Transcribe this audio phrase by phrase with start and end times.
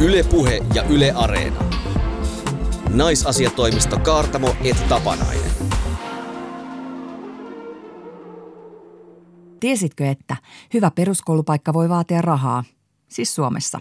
[0.00, 1.64] Ylepuhe ja Yle Areena.
[2.88, 5.50] Naisasiatoimisto Kaartamo et Tapanainen.
[9.60, 10.36] Tiesitkö, että
[10.74, 12.64] hyvä peruskoulupaikka voi vaatia rahaa?
[13.08, 13.80] Siis Suomessa.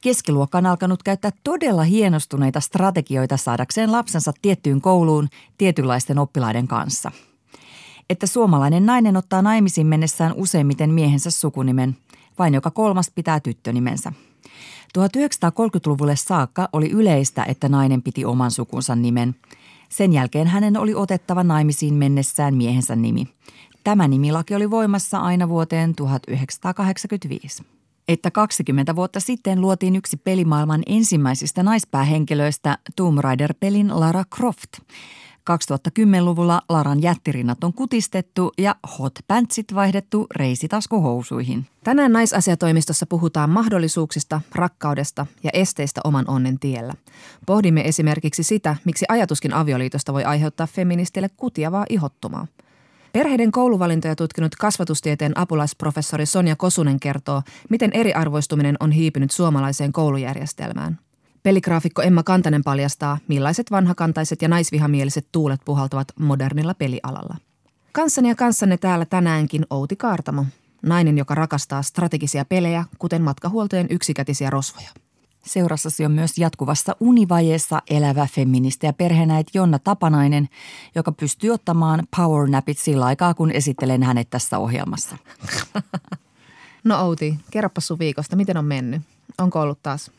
[0.00, 5.28] Keskiluokka on alkanut käyttää todella hienostuneita strategioita saadakseen lapsensa tiettyyn kouluun
[5.58, 7.10] tietynlaisten oppilaiden kanssa.
[8.10, 11.96] Että suomalainen nainen ottaa naimisiin mennessään useimmiten miehensä sukunimen,
[12.38, 14.12] vain joka kolmas pitää tyttönimensä.
[14.98, 19.34] 1930-luvulle saakka oli yleistä, että nainen piti oman sukunsa nimen.
[19.88, 23.28] Sen jälkeen hänen oli otettava naimisiin mennessään miehensä nimi.
[23.84, 27.62] Tämä nimilaki oli voimassa aina vuoteen 1985.
[28.08, 34.70] Että 20 vuotta sitten luotiin yksi pelimaailman ensimmäisistä naispäähenkilöistä Tomb Raider-pelin Lara Croft.
[35.50, 41.66] 2010-luvulla Laran jättirinnat on kutistettu ja hot pantsit vaihdettu reisitaskuhousuihin.
[41.84, 46.94] Tänään naisasiatoimistossa puhutaan mahdollisuuksista, rakkaudesta ja esteistä oman onnen tiellä.
[47.46, 52.46] Pohdimme esimerkiksi sitä, miksi ajatuskin avioliitosta voi aiheuttaa feministille kutiavaa ihottumaa.
[53.12, 60.98] Perheiden kouluvalintoja tutkinut kasvatustieteen apulaisprofessori Sonja Kosunen kertoo, miten eriarvoistuminen on hiipinyt suomalaiseen koulujärjestelmään.
[61.46, 67.36] Peligraafikko Emma Kantanen paljastaa, millaiset vanhakantaiset ja naisvihamieliset tuulet puhaltavat modernilla pelialalla.
[67.92, 70.44] Kanssani ja kanssanne täällä tänäänkin Outi Kaartamo,
[70.82, 74.90] nainen, joka rakastaa strategisia pelejä, kuten matkahuoltojen yksikätisiä rosvoja.
[75.44, 80.48] Seurassasi on myös jatkuvassa univajeessa elävä feministi ja perheenäit Jonna Tapanainen,
[80.94, 85.16] joka pystyy ottamaan powernapit sillä aikaa, kun esittelen hänet tässä ohjelmassa.
[86.84, 88.36] No Outi, kerropa sun viikosta.
[88.36, 89.02] Miten on mennyt?
[89.38, 90.10] Onko ollut taas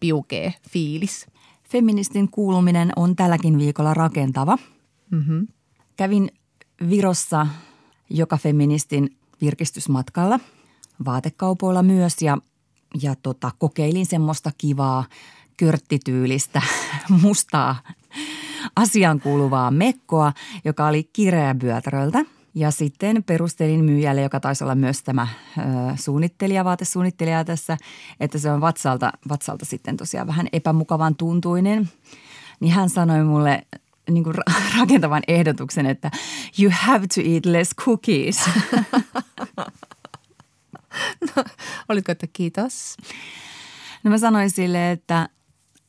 [0.00, 1.26] piukee fiilis?
[1.68, 4.58] Feministin kuuluminen on tälläkin viikolla rakentava.
[5.10, 5.46] Mm-hmm.
[5.96, 6.30] Kävin
[6.90, 7.46] Virossa
[8.10, 10.40] joka feministin virkistysmatkalla,
[11.04, 12.38] vaatekaupoilla myös ja,
[13.02, 15.04] ja tota, kokeilin semmoista kivaa
[15.56, 16.62] körttityylistä
[17.22, 17.76] mustaa
[18.76, 20.32] asian kuuluvaa mekkoa,
[20.64, 22.24] joka oli kireäbyötäröltä–
[22.56, 25.28] ja sitten perustelin myyjälle, joka taisi olla myös tämä
[25.58, 25.62] ö,
[25.96, 27.76] suunnittelija, vaatesuunnittelija tässä,
[28.20, 31.90] että se on vatsalta, vatsalta sitten tosiaan vähän epämukavan tuntuinen.
[32.60, 33.66] Niin hän sanoi mulle
[34.10, 34.36] niin kuin
[34.78, 36.10] rakentavan ehdotuksen, että
[36.60, 38.40] you have to eat less cookies.
[41.36, 41.44] no,
[41.88, 42.96] olitko, että kiitos?
[44.04, 45.28] No mä sanoin sille, että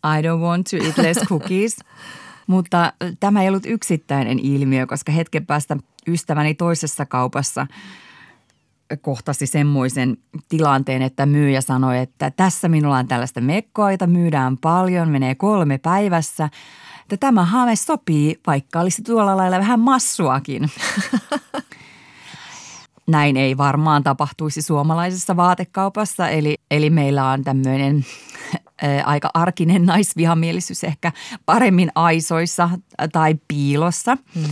[0.06, 1.76] I don't want to eat less cookies.
[2.48, 5.78] Mutta tämä ei ollut yksittäinen ilmiö, koska hetken päästä
[6.08, 7.68] ystäväni toisessa kaupassa
[9.02, 10.18] kohtasi semmoisen
[10.50, 15.78] tilanteen, että myyjä sanoi, että tässä minulla on tällaista mekkoa, jota myydään paljon, menee kolme
[15.78, 16.50] päivässä.
[17.02, 20.70] Että tämä haame sopii, vaikka olisi tuolla lailla vähän massuakin.
[23.08, 28.06] Näin ei varmaan tapahtuisi suomalaisessa vaatekaupassa, eli, eli meillä on tämmöinen
[29.06, 31.12] aika arkinen naisvihamielisyys ehkä
[31.46, 32.70] paremmin aisoissa
[33.12, 34.18] tai piilossa.
[34.36, 34.44] Mm.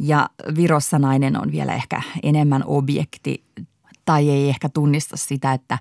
[0.00, 3.44] Ja Virossa nainen on vielä ehkä enemmän objekti
[4.04, 5.78] tai ei ehkä tunnista sitä, että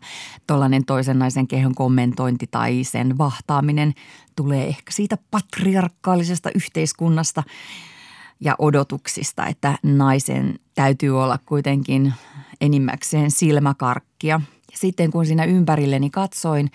[0.47, 3.93] tuollainen toisen naisen kehon kommentointi tai sen vahtaaminen
[4.35, 7.43] tulee ehkä siitä patriarkaalisesta yhteiskunnasta
[8.39, 12.13] ja odotuksista, että naisen täytyy olla kuitenkin
[12.61, 14.41] enimmäkseen silmäkarkkia–
[14.75, 16.71] sitten kun siinä ympärilleni katsoin,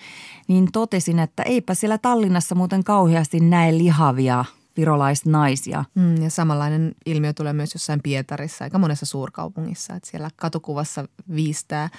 [0.47, 4.45] niin totesin, että eipä siellä Tallinnassa muuten kauheasti näe lihavia
[4.77, 5.85] virolaisnaisia.
[5.95, 9.95] Mm, ja samanlainen ilmiö tulee myös jossain Pietarissa, aika monessa suurkaupungissa.
[9.95, 11.89] Että siellä katukuvassa viistää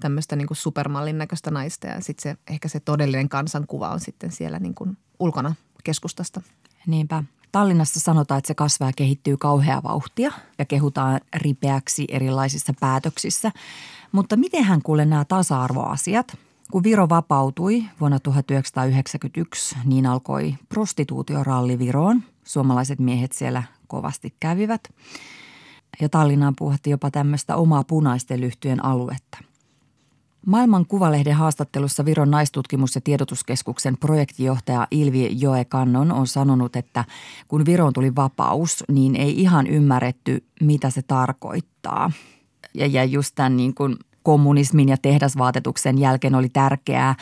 [0.00, 4.32] tämmöistä niin kuin supermallin näköistä naista ja sitten se, ehkä se todellinen kansankuva on sitten
[4.32, 6.42] siellä niin kuin ulkona keskustasta.
[6.86, 7.24] Niinpä.
[7.52, 13.52] Tallinnassa sanotaan, että se kasvaa ja kehittyy kauhea vauhtia ja kehutaan ripeäksi erilaisissa päätöksissä.
[14.12, 16.38] Mutta miten hän kuule nämä tasa-arvoasiat?
[16.72, 22.22] Kun Viro vapautui vuonna 1991, niin alkoi prostituutioralli Viroon.
[22.44, 24.94] Suomalaiset miehet siellä kovasti kävivät.
[26.00, 29.38] Ja Tallinnaan puhuttiin jopa tämmöistä omaa punaisten lyhtyjen aluetta.
[30.46, 37.04] Maailman Kuvalehden haastattelussa Viron naistutkimus- ja tiedotuskeskuksen projektijohtaja Ilvi Joe Kannon on sanonut, että
[37.48, 42.10] kun Viroon tuli vapaus, niin ei ihan ymmärretty, mitä se tarkoittaa.
[42.76, 47.14] Ja, ja just tämän niin kuin kommunismin ja tehdasvaatetuksen jälkeen oli tärkeää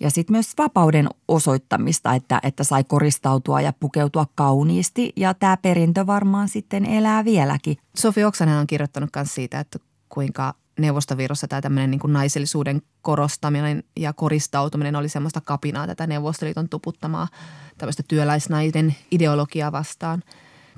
[0.00, 6.06] ja sitten myös vapauden osoittamista, että, että sai koristautua ja pukeutua kauniisti ja tämä perintö
[6.06, 7.76] varmaan sitten elää vieläkin.
[7.96, 14.12] Sofi Oksanen on kirjoittanut myös siitä, että kuinka Neuvostovirossa tämä tämmöinen niin naisellisuuden korostaminen ja
[14.12, 17.28] koristautuminen oli semmoista kapinaa tätä Neuvostoliiton tuputtamaa
[17.78, 20.22] tämmöistä työläisnaiden ideologiaa vastaan.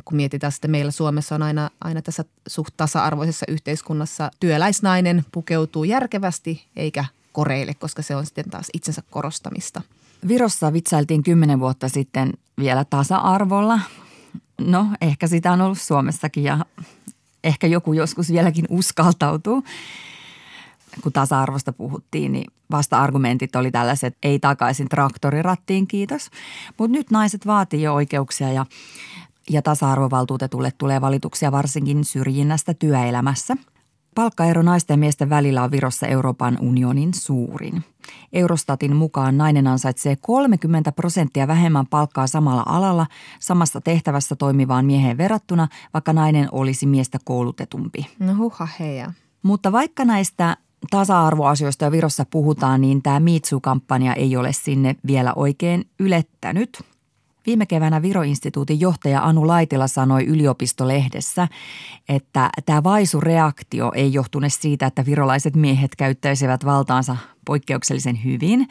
[0.04, 6.66] Kun mietitään että meillä Suomessa on aina, aina tässä suht tasa-arvoisessa yhteiskunnassa työläisnainen pukeutuu järkevästi
[6.76, 9.82] eikä koreille, koska se on sitten taas itsensä korostamista.
[10.28, 13.81] Virossa vitsailtiin kymmenen vuotta sitten vielä tasa-arvolla.
[14.60, 16.66] No, ehkä sitä on ollut Suomessakin ja
[17.44, 19.64] ehkä joku joskus vieläkin uskaltautuu.
[21.02, 26.31] Kun tasa-arvosta puhuttiin, niin vasta-argumentit oli tällaiset, ei takaisin traktorirattiin, kiitos.
[26.78, 28.66] Mutta nyt naiset vaatii jo oikeuksia ja,
[29.50, 33.56] ja tasa-arvovaltuutetulle tulee valituksia varsinkin syrjinnästä työelämässä–
[34.16, 37.84] Palkkaero naisten ja miesten välillä on Virossa Euroopan unionin suurin.
[38.32, 43.06] Eurostatin mukaan nainen ansaitsee 30 prosenttia vähemmän palkkaa samalla alalla
[43.40, 48.06] samassa tehtävässä toimivaan mieheen verrattuna, vaikka nainen olisi miestä koulutetumpi.
[48.19, 49.12] No huha heija.
[49.43, 50.56] Mutta vaikka näistä
[50.90, 56.82] tasa-arvoasioista jo Virossa puhutaan, niin tämä Mitsu-kampanja ei ole sinne vielä oikein ylettänyt–
[57.46, 61.48] Viime keväänä Viro-instituutin johtaja Anu Laitila sanoi yliopistolehdessä,
[62.08, 68.69] että tämä vaisureaktio ei johtune siitä, että virolaiset miehet käyttäisivät valtaansa poikkeuksellisen hyvin,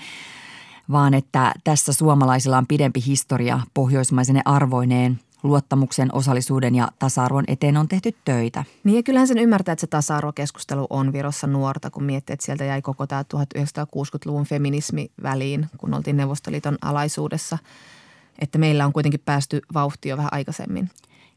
[0.91, 7.87] vaan että tässä suomalaisilla on pidempi historia pohjoismaisene arvoineen luottamuksen, osallisuuden ja tasa-arvon eteen on
[7.87, 8.63] tehty töitä.
[8.83, 12.63] Niin ja kyllähän sen ymmärtää, että se tasa-arvokeskustelu on Virossa nuorta, kun miettii, että sieltä
[12.63, 17.57] jäi koko tämä 1960-luvun feminismi väliin, kun oltiin Neuvostoliiton alaisuudessa–
[18.39, 20.89] että meillä on kuitenkin päästy vauhtiin jo vähän aikaisemmin.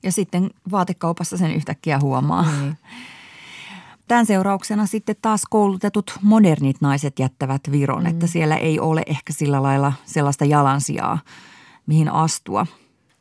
[0.03, 2.47] Ja sitten vaatekaupassa sen yhtäkkiä huomaa.
[2.61, 2.77] Niin.
[4.09, 8.07] Tämän seurauksena sitten taas koulutetut modernit naiset jättävät Viron, mm.
[8.07, 11.19] että siellä ei ole ehkä sillä lailla sellaista jalansijaa,
[11.87, 12.67] mihin astua.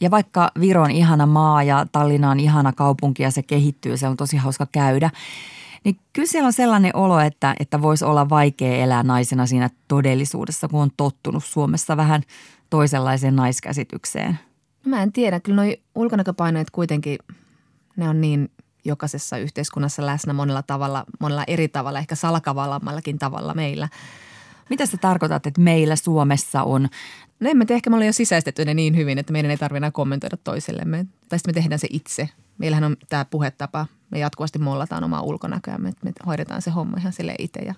[0.01, 4.07] Ja vaikka Viro on ihana maa ja Tallinna on ihana kaupunki ja se kehittyy, se
[4.07, 5.09] on tosi hauska käydä,
[5.83, 10.67] niin kyllä siellä on sellainen olo, että, että voisi olla vaikea elää naisena siinä todellisuudessa,
[10.67, 12.21] kun on tottunut Suomessa vähän–
[12.69, 14.39] toisenlaiseen naiskäsitykseen?
[14.85, 15.39] Mä en tiedä.
[15.39, 17.17] Kyllä noi ulkonäköpaineet kuitenkin,
[17.95, 18.51] ne on niin
[18.85, 23.89] jokaisessa yhteiskunnassa läsnä monella tavalla, monella eri tavalla, ehkä salakavallammallakin tavalla meillä.
[24.69, 26.89] Mitä sä tarkoitat, että meillä Suomessa on?
[27.39, 29.91] No emme ehkä me ollaan jo sisäistetty ne niin hyvin, että meidän ei tarvitse enää
[29.91, 31.05] kommentoida toisillemme.
[31.29, 32.29] Tai sitten me tehdään se itse.
[32.57, 37.13] Meillähän on tämä puhetapa, me jatkuvasti mollataan omaa ulkonäköä, me, me hoidetaan se homma ihan
[37.13, 37.73] sille itse ja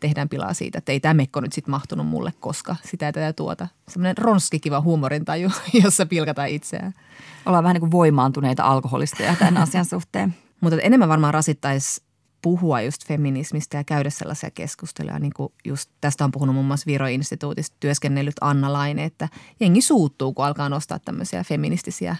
[0.00, 3.32] tehdään pilaa siitä, että ei tämä mekko nyt sitten mahtunut mulle, koska sitä ja tätä
[3.32, 3.68] tuota.
[3.88, 5.50] Semmoinen ronskikiva huumorintaju,
[5.84, 6.94] jossa pilkataan itseään.
[7.46, 10.34] Ollaan vähän niin kuin voimaantuneita alkoholisteja tämän asian suhteen.
[10.60, 12.02] Mutta enemmän varmaan rasittaisi
[12.42, 16.86] puhua just feminismistä ja käydä sellaisia keskusteluja, niin kuin just tästä on puhunut muun muassa
[16.86, 19.28] Viro-instituutista työskennellyt Anna Laine, että
[19.60, 22.16] jengi suuttuu, kun alkaa nostaa tämmöisiä feministisiä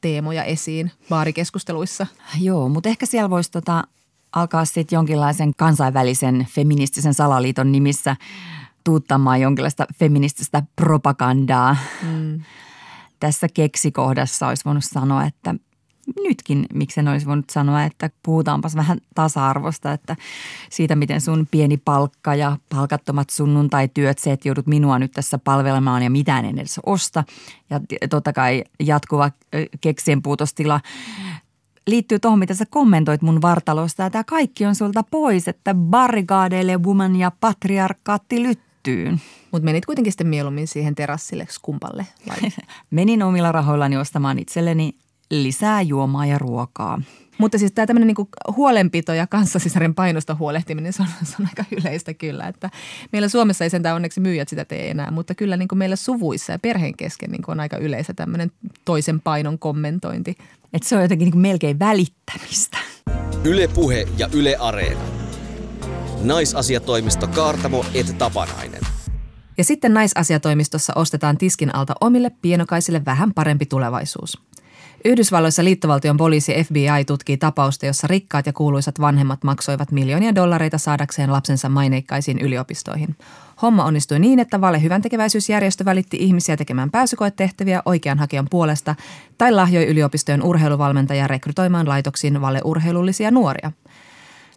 [0.00, 2.06] teemoja esiin baarikeskusteluissa.
[2.40, 3.84] Joo, mutta ehkä siellä voisi tota
[4.32, 8.16] alkaa sitten jonkinlaisen kansainvälisen feministisen salaliiton nimissä
[8.84, 11.76] tuuttamaan jonkinlaista feminististä propagandaa.
[12.02, 12.40] Mm.
[13.20, 15.54] Tässä keksikohdassa olisi voinut sanoa, että
[16.24, 20.16] nytkin, miksi en olisi voinut sanoa, että puhutaanpas vähän tasa-arvosta, että
[20.70, 26.02] siitä, miten sun pieni palkka ja palkattomat sunnuntai-työt, se, että joudut minua nyt tässä palvelemaan
[26.02, 27.24] ja mitään en edes osta.
[27.70, 27.80] Ja
[28.10, 29.30] totta kai jatkuva
[29.80, 30.80] keksien puutostila
[31.86, 34.10] liittyy tuohon, mitä sä kommentoit mun vartalosta.
[34.10, 39.20] Tämä kaikki on sulta pois, että barrikaadeille woman ja patriarkaatti lyttyyn.
[39.52, 42.06] Mutta menit kuitenkin sitten mieluummin siihen terassille skumpalle.
[42.90, 44.94] Menin omilla rahoillani ostamaan itselleni
[45.30, 47.02] lisää juomaa ja ruokaa.
[47.38, 51.64] Mutta siis tämä tämmöinen niinku huolenpito ja kanssasisaren painosta huolehtiminen, se on, se on aika
[51.80, 52.48] yleistä kyllä.
[52.48, 52.70] Että
[53.12, 56.58] meillä Suomessa ei sentään onneksi myyjät sitä tee enää, mutta kyllä niinku meillä suvuissa ja
[56.58, 58.52] perheen kesken niinku on aika yleistä tämmöinen
[58.84, 60.34] toisen painon kommentointi.
[60.72, 62.78] Että se on jotenkin niinku melkein välittämistä.
[63.44, 65.00] Ylepuhe ja Yle Areena.
[66.22, 68.80] Naisasiatoimisto Kaartamo et Tapanainen.
[69.58, 74.45] Ja sitten naisasiatoimistossa ostetaan tiskin alta omille pienokaisille vähän parempi tulevaisuus.
[75.06, 81.32] Yhdysvalloissa liittovaltion poliisi FBI tutkii tapausta, jossa rikkaat ja kuuluisat vanhemmat maksoivat miljoonia dollareita saadakseen
[81.32, 83.16] lapsensa maineikkaisiin yliopistoihin.
[83.62, 88.94] Homma onnistui niin, että Vale hyväntekeväisyysjärjestö välitti ihmisiä tekemään pääsykoetehtäviä oikean hakijan puolesta
[89.38, 93.72] tai lahjoi yliopistojen urheiluvalmentajia rekrytoimaan laitoksiin valeurheilullisia nuoria.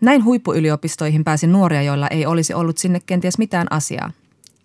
[0.02, 4.12] Näin huippuyliopistoihin pääsi nuoria, joilla ei olisi ollut sinne kenties mitään asiaa.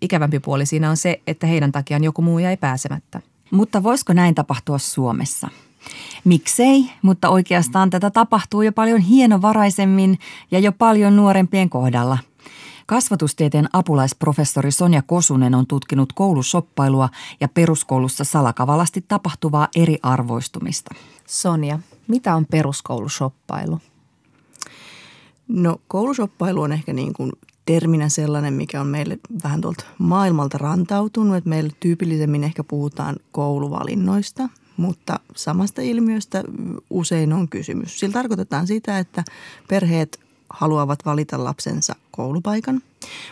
[0.01, 3.21] Ikävämpi puoli siinä on se, että heidän takiaan joku muu jäi pääsemättä.
[3.51, 5.49] Mutta voisiko näin tapahtua Suomessa?
[6.23, 10.19] Miksei, mutta oikeastaan tätä tapahtuu jo paljon hienovaraisemmin
[10.51, 12.17] ja jo paljon nuorempien kohdalla.
[12.85, 20.95] Kasvatustieteen apulaisprofessori Sonja Kosunen on tutkinut koulusoppailua ja peruskoulussa salakavalasti tapahtuvaa eriarvoistumista.
[21.27, 23.79] Sonja, mitä on peruskoulusoppailu?
[25.47, 27.31] No koulusoppailu on ehkä niin kuin
[27.65, 31.35] terminä sellainen, mikä on meille vähän tuolta maailmalta rantautunut.
[31.35, 36.43] Että meillä tyypillisemmin ehkä puhutaan kouluvalinnoista, mutta samasta ilmiöstä
[36.89, 37.99] usein on kysymys.
[37.99, 39.23] Sillä tarkoitetaan sitä, että
[39.67, 42.81] perheet haluavat valita lapsensa koulupaikan.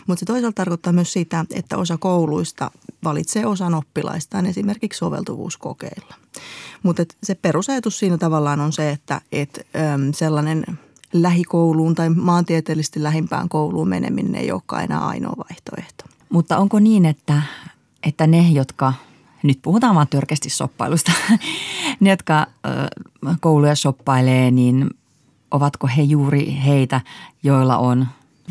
[0.06, 2.70] Mutta se toisaalta tarkoittaa myös sitä, että osa kouluista
[3.04, 6.14] valitsee osan oppilaistaan esimerkiksi soveltuvuuskokeilla.
[6.82, 9.66] Mutta se perusajatus siinä tavallaan on se, että et,
[10.14, 10.64] sellainen
[11.12, 16.04] lähikouluun tai maantieteellisesti lähimpään kouluun meneminen ei olekaan enää ainoa vaihtoehto.
[16.28, 17.42] Mutta onko niin, että,
[18.02, 18.92] että ne, jotka,
[19.44, 21.12] nyt puhutaan vaan törkeästi soppailusta,
[22.00, 22.46] ne, jotka
[23.40, 24.90] kouluja soppailee, niin
[25.50, 27.00] ovatko he juuri heitä,
[27.42, 28.06] joilla on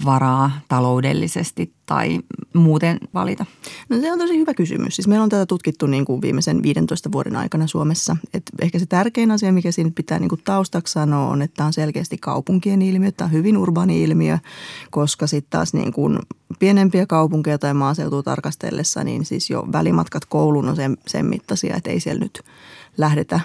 [0.06, 2.20] varaa taloudellisesti tai
[2.54, 3.46] muuten valita?
[3.90, 4.96] No se on tosi hyvä kysymys.
[4.96, 8.18] Siis meillä on tätä tutkittu niin kuin viimeisen 15 vuoden aikana Suomessa.
[8.34, 11.68] Et ehkä se tärkein asia, mikä siinä pitää niin kuin taustaksi sanoa, on, että tämä
[11.68, 13.12] on selkeästi kaupunkien ilmiö.
[13.12, 14.38] Tämä on hyvin urbaani ilmiö,
[14.92, 16.20] koska sitten taas niin kuin
[16.60, 21.90] pienempiä kaupunkeja tai maaseutua tarkastellessa, niin siis jo välimatkat kouluun on sen, sen mittaisia, että
[21.90, 22.42] ei siellä nyt–
[22.98, 23.40] lähdetä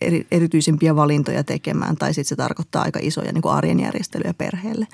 [0.00, 4.86] eri, erityisimpiä valintoja tekemään tai sitten se tarkoittaa aika isoja niin arjen järjestelyjä perheelle.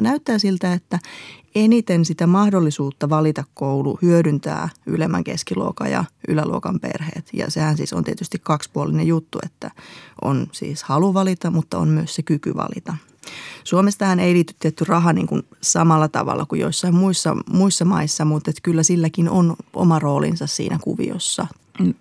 [0.00, 0.98] Näyttää siltä, että
[1.54, 7.28] eniten sitä mahdollisuutta valita koulu hyödyntää ylemmän keskiluokan ja yläluokan perheet.
[7.32, 9.70] Ja sehän siis on tietysti kaksipuolinen juttu, että
[10.22, 12.96] on siis halu valita, mutta on myös se kyky valita.
[13.64, 18.50] Suomestahan ei liity tietty raha niin kuin samalla tavalla kuin joissain muissa, muissa maissa, mutta
[18.50, 21.46] että kyllä silläkin on oma roolinsa siinä kuviossa.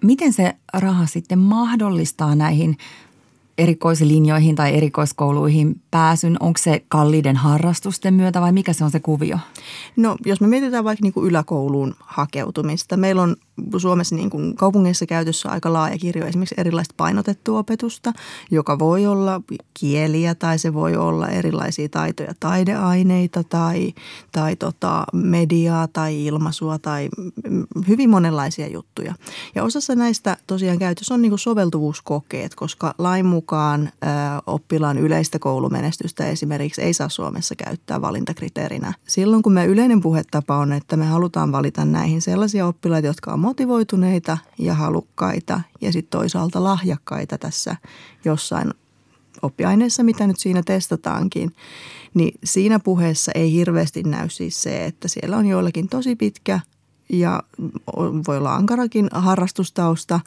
[0.02, 2.78] Miten se raha sitten mahdollistaa näihin
[3.58, 6.38] erikoislinjoihin tai erikoiskouluihin pääsyn?
[6.40, 9.38] Onko se kalliiden harrastusten myötä vai mikä se on se kuvio?
[9.96, 12.98] No jos me mietitään vaikka niin kuin yläkouluun hakeutumista.
[12.98, 13.36] Meillä on
[13.78, 18.14] Suomessa niin kuin kaupungeissa käytössä aika laaja kirjo esimerkiksi erilaista painotettua opetusta,
[18.52, 19.42] joka voi olla
[19.74, 23.94] kieliä tai se voi olla erilaisia taitoja, taideaineita tai,
[24.32, 27.10] tai tota mediaa tai ilmaisua tai
[27.88, 29.16] hyvin monenlaisia juttuja.
[29.56, 33.92] Ja osassa näistä tosiaan käytössä on niin kuin soveltuvuuskokeet, koska lain mukaan
[34.48, 38.94] oppilaan yleistä koulumenestystä esimerkiksi ei saa Suomessa käyttää valintakriteerinä.
[39.08, 43.40] Silloin kun me yleinen puhetapa on, että me halutaan valita näihin sellaisia oppilaita, jotka on
[43.40, 47.76] motivoituneita ja halukkaita ja sitten toisaalta lahjakkaita tässä
[48.26, 48.74] jossain
[49.42, 51.56] oppiaineessa, mitä nyt siinä testataankin,
[52.14, 56.60] niin siinä puheessa ei hirveästi näy siis se, että siellä on joillakin tosi pitkä
[57.10, 57.44] ja
[58.28, 60.20] voi olla ankarakin harrastustausta.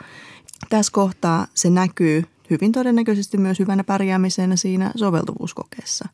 [0.68, 6.08] Tässä kohtaa se näkyy hyvin todennäköisesti myös hyvänä pärjäämisenä siinä soveltuvuuskokeessa.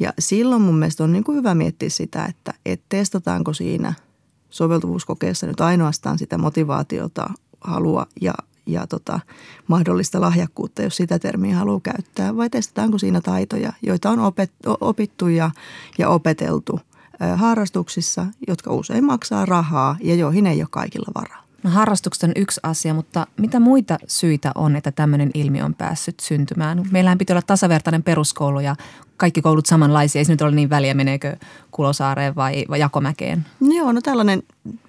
[0.00, 3.94] Ja silloin mun mielestä on niin kuin hyvä miettiä sitä, että, että testataanko siinä
[4.50, 7.30] soveltuvuuskokeessa nyt ainoastaan sitä motivaatiota,
[7.60, 8.34] halua ja,
[8.66, 9.20] ja tota,
[9.68, 15.28] mahdollista lahjakkuutta, jos sitä termiä haluaa käyttää, vai testataanko siinä taitoja, joita on opet, opittu
[15.28, 15.50] ja,
[15.98, 16.80] ja opeteltu
[17.36, 21.45] harrastuksissa, jotka usein maksaa rahaa ja joihin ei ole kaikilla varaa.
[21.66, 26.20] No harrastukset on yksi asia, mutta mitä muita syitä on, että tämmöinen ilmiö on päässyt
[26.20, 26.82] syntymään?
[26.90, 28.76] Meillähän pitää olla tasavertainen peruskoulu ja
[29.16, 30.18] kaikki koulut samanlaisia.
[30.18, 31.36] Ei se nyt ole niin väliä, meneekö
[31.70, 33.46] Kulosaareen vai, vai Jakomäkeen?
[33.60, 34.42] Joo, no tällainen,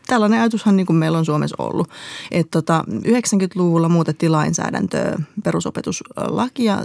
[0.07, 1.89] tällainen ajatushan niin kuin meillä on Suomessa ollut.
[2.31, 6.77] Et tota, 90-luvulla muutettiin lainsäädäntöä perusopetuslakia,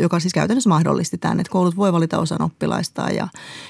[0.00, 3.28] joka siis käytännössä mahdollisti tämän, että koulut voi valita osan oppilaista ja,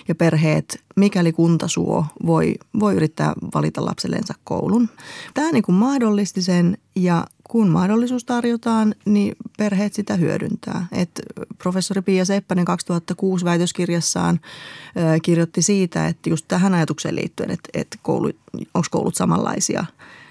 [0.08, 4.88] ja perheet, mikäli kunta suo, voi, voi yrittää valita lapsellensa koulun.
[5.34, 10.86] Tämä niin kuin mahdollisti sen ja kun mahdollisuus tarjotaan, niin perheet sitä hyödyntää.
[10.92, 11.10] Et
[11.58, 14.40] professori Pia Seppänen 2006 väitöskirjassaan
[14.96, 18.30] ö, kirjoitti siitä, että just tähän ajatukseen liittyen, että, että koulu,
[18.74, 19.84] onko koulut samanlaisia.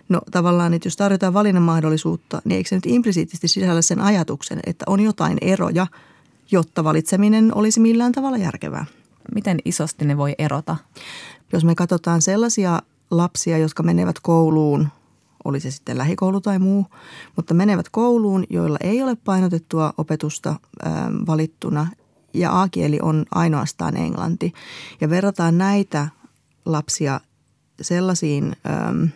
[0.09, 4.59] No tavallaan, että jos tarjotaan valinnan mahdollisuutta, niin eikö se nyt implisiittisesti sisällä sen ajatuksen,
[4.65, 5.87] että on jotain eroja,
[6.51, 8.85] jotta valitseminen olisi millään tavalla järkevää.
[9.35, 10.75] Miten isosti ne voi erota?
[11.53, 12.81] Jos me katsotaan sellaisia
[13.11, 14.87] lapsia, jotka menevät kouluun–
[15.45, 16.85] oli se sitten lähikoulu tai muu,
[17.35, 20.89] mutta menevät kouluun, joilla ei ole painotettua opetusta ö,
[21.27, 21.87] valittuna
[22.33, 24.53] ja A-kieli on ainoastaan englanti.
[25.01, 26.07] Ja verrataan näitä
[26.65, 27.19] lapsia
[27.81, 29.07] sellaisiin, ö,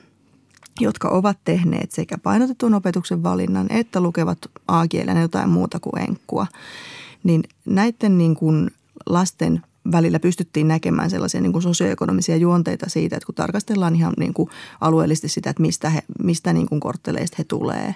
[0.79, 6.47] jotka ovat tehneet sekä painotetun opetuksen valinnan että lukevat A-kielen jotain muuta kuin enkkua,
[7.23, 8.71] niin näiden niin kuin
[9.05, 14.33] lasten välillä pystyttiin näkemään sellaisia niin kuin sosioekonomisia juonteita siitä, että kun tarkastellaan ihan niin
[14.33, 14.49] kuin
[14.81, 17.95] alueellisesti sitä, että mistä, he, mistä niin kuin kortteleista he tulee.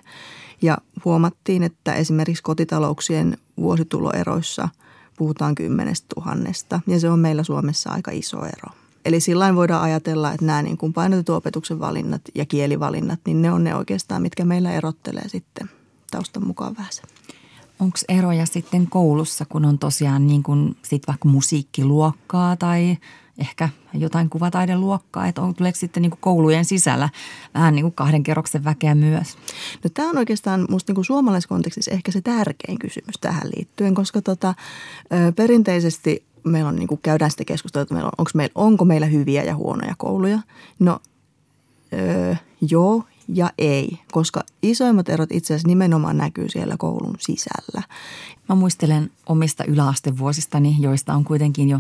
[0.62, 4.70] Ja huomattiin, että esimerkiksi kotitalouksien vuosituloeroissa
[5.18, 8.74] puhutaan kymmenestä tuhannesta ja se on meillä Suomessa aika iso ero.
[9.06, 13.52] Eli sillä voidaan ajatella, että nämä niin kuin painotetun opetuksen valinnat ja kielivalinnat, niin ne
[13.52, 15.70] on ne oikeastaan, mitkä meillä erottelee sitten
[16.12, 16.92] taustan mukaan vähän
[17.80, 22.98] Onko eroja sitten koulussa, kun on tosiaan niin kuin sit vaikka musiikkiluokkaa tai
[23.38, 27.10] ehkä jotain kuvataideluokkaa, että on, tuleeko sitten niin kuin koulujen sisällä
[27.54, 29.38] vähän niin kuin kahden kerroksen väkeä myös?
[29.84, 34.22] No tämä on oikeastaan musta niin kuin suomalaiskontekstissa ehkä se tärkein kysymys tähän liittyen, koska
[34.22, 34.54] tota,
[35.36, 39.08] perinteisesti meillä on niin kuin, käydään sitä keskustelua, että meillä on, onko, meillä, onko meillä
[39.08, 40.40] hyviä ja huonoja kouluja.
[40.80, 41.00] No
[41.94, 42.36] öö,
[42.70, 47.84] joo ja ei, koska isoimmat erot itse asiassa nimenomaan näkyy siellä koulun sisällä.
[48.50, 51.80] Mä muistelen omista yläastevuosistani, joista on kuitenkin jo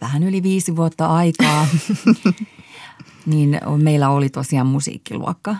[0.00, 1.66] vähän yli viisi vuotta aikaa,
[3.26, 5.56] niin meillä oli tosiaan musiikkiluokka.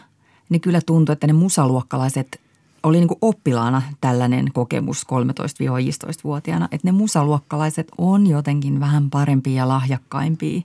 [0.49, 2.41] Niin kyllä tuntui, että ne musaluokkalaiset
[2.83, 10.61] oli niin oppilaana tällainen kokemus 13-15-vuotiaana, että ne musaluokkalaiset on jotenkin vähän parempia ja lahjakkaimpia.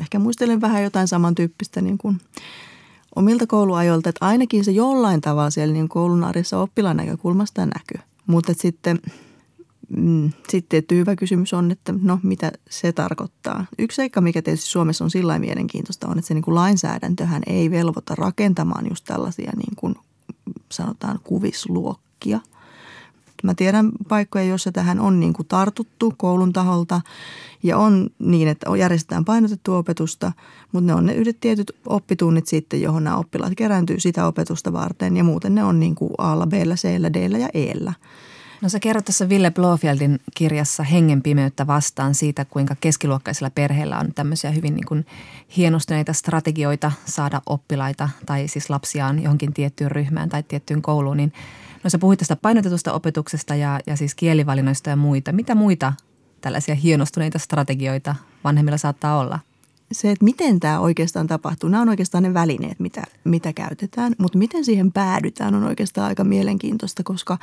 [0.00, 2.20] Ehkä muistelen vähän jotain samantyyppistä niin kuin
[3.16, 8.00] omilta kouluajoilta, että ainakin se jollain tavalla siellä niin koulun arjessa oppilaan näkökulmasta näkyy.
[8.26, 9.00] Mutta sitten
[9.88, 13.66] mm, sitten tietty hyvä kysymys on, että no mitä se tarkoittaa.
[13.78, 17.70] Yksi seikka, mikä tietysti Suomessa on sillä mielenkiintoista on, että se niin kuin lainsäädäntöhän ei
[17.70, 19.94] velvoita rakentamaan just tällaisia niin kuin
[20.72, 22.40] sanotaan kuvisluokkia.
[23.42, 27.00] Mä tiedän paikkoja, joissa tähän on niin kuin tartuttu koulun taholta
[27.62, 30.32] ja on niin, että järjestetään painotettua opetusta,
[30.72, 35.16] mutta ne on ne yhdet tietyt oppitunnit sitten, johon nämä oppilaat kerääntyy sitä opetusta varten
[35.16, 37.74] ja muuten ne on niin kuin A, B, C, D ja E.
[38.60, 44.14] No sä kerrot tässä Ville Blofeldin kirjassa Hengen pimeyttä vastaan siitä, kuinka keskiluokkaisilla perheillä on
[44.14, 45.06] tämmöisiä hyvin niin kuin
[45.56, 51.16] hienostuneita strategioita saada oppilaita tai siis lapsiaan johonkin tiettyyn ryhmään tai tiettyyn kouluun.
[51.16, 51.32] Niin,
[51.84, 55.32] no sä puhuit tästä painotetusta opetuksesta ja, ja siis kielivalinnoista ja muita.
[55.32, 55.92] Mitä muita
[56.40, 58.14] tällaisia hienostuneita strategioita
[58.44, 59.38] vanhemmilla saattaa olla?
[59.92, 64.38] se, että miten tämä oikeastaan tapahtuu, nämä on oikeastaan ne välineet, mitä, mitä käytetään, mutta
[64.38, 67.38] miten siihen päädytään on oikeastaan aika mielenkiintoista, koska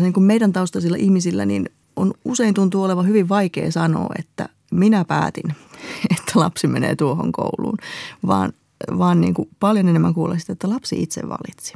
[0.00, 5.04] niin kuin meidän taustaisilla ihmisillä niin on usein tuntuu olevan hyvin vaikea sanoa, että minä
[5.04, 5.54] päätin,
[6.10, 7.78] että lapsi menee tuohon kouluun,
[8.26, 8.52] vaan,
[8.98, 11.74] vaan niin kuin paljon enemmän kuulee sitä, että lapsi itse valitsi.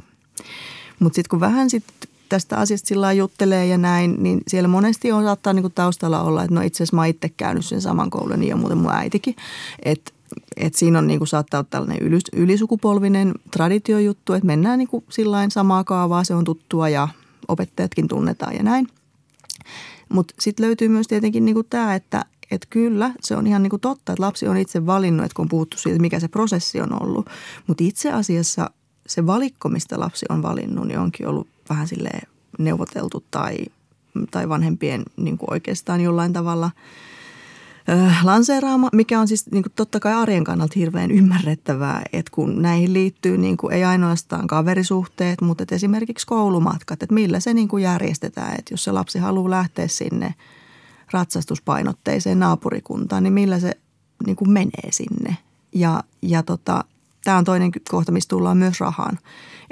[0.99, 1.83] Mutta sitten kun vähän sit
[2.33, 6.43] tästä asiasta sillä juttelee ja näin, niin siellä monesti on saattaa niin kuin taustalla olla,
[6.43, 9.35] että no itse asiassa mä itse käynyt sen saman koulun niin ja muuten mun äitikin.
[9.85, 10.11] Että
[10.57, 15.03] et siinä on niin kuin saattaa olla tällainen ylis, ylisukupolvinen traditiojuttu, että mennään niin kuin
[15.49, 17.07] samaa kaavaa, se on tuttua ja
[17.47, 18.87] opettajatkin tunnetaan ja näin.
[20.09, 24.11] Mutta sitten löytyy myös tietenkin niinku tämä, että et kyllä se on ihan niinku totta,
[24.11, 27.29] että lapsi on itse valinnut, että kun on puhuttu siitä, mikä se prosessi on ollut.
[27.67, 28.69] Mutta itse asiassa
[29.07, 32.09] se valikko, mistä lapsi on valinnut, niin onkin ollut vähän sille
[32.59, 33.57] neuvoteltu tai,
[34.31, 36.71] tai vanhempien niinku oikeastaan jollain tavalla–
[38.23, 42.93] lanseeraama, mikä on siis niin kuin totta kai arjen kannalta hirveän ymmärrettävää, että kun näihin
[42.93, 47.83] liittyy niin kuin ei ainoastaan kaverisuhteet, mutta että esimerkiksi koulumatkat, että millä se niin kuin
[47.83, 50.33] järjestetään, että jos se lapsi haluaa lähteä sinne
[51.11, 53.77] ratsastuspainotteiseen naapurikuntaan, niin millä se
[54.25, 55.37] niin kuin menee sinne.
[55.75, 56.83] Ja, ja tota,
[57.23, 59.19] tämä on toinen kohta, mistä tullaan myös rahaan.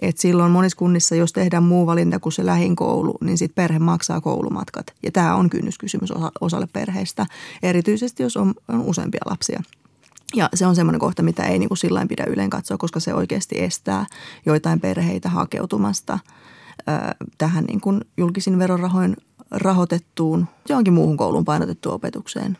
[0.02, 3.80] Et silloin monissa kunnissa, jos tehdään muu valinta kuin se lähin koulu, niin sitten perhe
[3.80, 4.94] maksaa koulumatkat.
[5.04, 7.26] Ja tämä on kynnyskysymys osalle perheistä,
[7.64, 9.64] erityisesti jos on, on useampia lapsia.
[10.36, 13.14] Ja se on semmoinen kohta, mitä ei niin kuin sillä pidä yleen katsoa, koska se
[13.14, 14.06] oikeasti estää
[14.46, 16.20] joitain perheitä hakeutumasta
[16.80, 19.18] ö, tähän niin kuin julkisin verorahoin
[19.52, 22.58] rahoitettuun johonkin muuhun kouluun painotettuun opetukseen.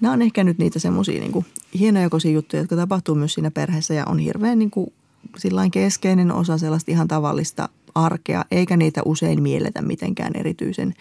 [0.00, 1.46] Nämä on ehkä nyt niitä semmoisia niin
[1.78, 4.92] hienoja juttuja, jotka tapahtuu myös siinä perheessä ja on hirveän niin kuin
[5.36, 10.94] sillain keskeinen osa sellaista ihan tavallista arkea, eikä niitä usein mielletä mitenkään erityisen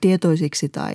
[0.00, 0.94] tietoisiksi tai,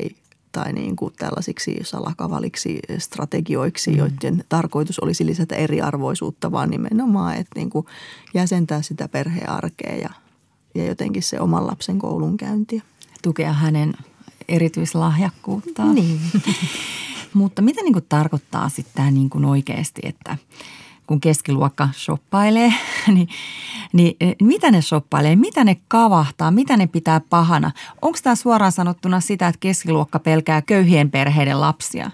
[0.51, 3.97] tai niin kuin tällaisiksi salakavaliksi strategioiksi, mm.
[3.97, 7.85] joiden tarkoitus olisi lisätä eriarvoisuutta, vaan nimenomaan, että niin kuin
[8.33, 10.09] jäsentää sitä perhearkea ja,
[10.75, 12.81] ja jotenkin se oman lapsen koulunkäyntiä.
[13.21, 13.93] Tukea hänen
[14.47, 15.95] erityislahjakkuuttaan.
[15.95, 16.19] Niin.
[17.33, 20.37] Mutta mitä niin kuin tarkoittaa sitten tämä niin kuin oikeasti, että–
[21.09, 22.73] kun keskiluokka shoppailee,
[23.13, 23.27] niin,
[23.93, 27.71] niin mitä ne shoppailee, mitä ne kavahtaa, mitä ne pitää pahana?
[28.01, 32.11] Onko tämä suoraan sanottuna sitä, että keskiluokka pelkää köyhien perheiden lapsia?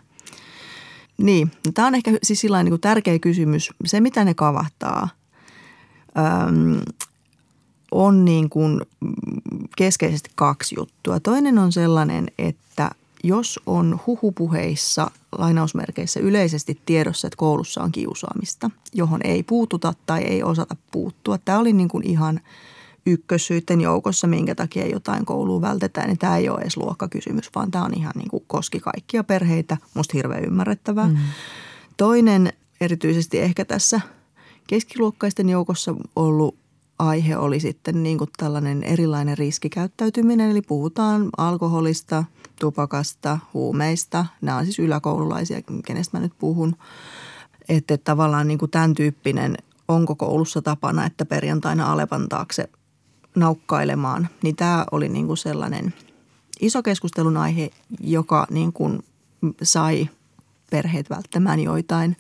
[1.17, 3.69] Niin, no, tämä on ehkä siis sillä niin tärkeä kysymys.
[3.86, 5.10] Se, mitä ne kavahtaa,
[7.91, 8.81] on niin kuin
[9.77, 11.19] keskeisesti kaksi juttua.
[11.19, 12.91] Toinen on sellainen, että
[13.25, 20.43] jos on huhupuheissa lainausmerkeissä yleisesti tiedossa, että koulussa on kiusaamista, johon ei puututa tai ei
[20.43, 21.38] osata puuttua.
[21.38, 22.39] Tämä oli niin kuin ihan
[23.05, 27.85] ykkössyiden joukossa, minkä takia jotain kouluun vältetään, niin tämä ei ole edes luokkakysymys, vaan tämä
[27.85, 29.77] on ihan niin kuin koski kaikkia perheitä.
[29.93, 31.07] Musta hirveän ymmärrettävää.
[31.07, 31.17] Mm.
[31.97, 34.01] Toinen erityisesti ehkä tässä
[34.67, 36.55] keskiluokkaisten joukossa ollut
[36.99, 42.23] aihe oli sitten niin kuin tällainen erilainen riskikäyttäytyminen, eli puhutaan alkoholista,
[42.59, 44.25] tupakasta, huumeista.
[44.41, 46.75] Nämä on siis yläkoululaisia, kenestä mä nyt puhun.
[47.69, 52.69] Että tavallaan niin kuin tämän tyyppinen, onko koulussa tapana, että perjantaina Alepan taakse
[53.35, 55.93] naukkailemaan, niin tämä oli niin kuin sellainen
[56.59, 59.03] iso keskustelun aihe, joka niin kuin
[59.63, 60.09] sai
[60.71, 62.17] perheet välttämään joitain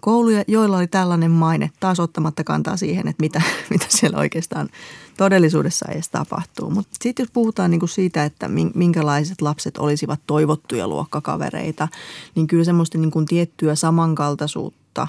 [0.00, 4.68] kouluja, joilla oli tällainen maine, taas ottamatta kantaa siihen, että mitä, mitä siellä oikeastaan
[5.16, 6.70] todellisuudessa edes tapahtuu.
[6.70, 11.88] Mutta sitten jos puhutaan niinku siitä, että minkälaiset lapset olisivat toivottuja luokkakavereita,
[12.34, 15.08] niin kyllä semmoista niinku tiettyä samankaltaisuutta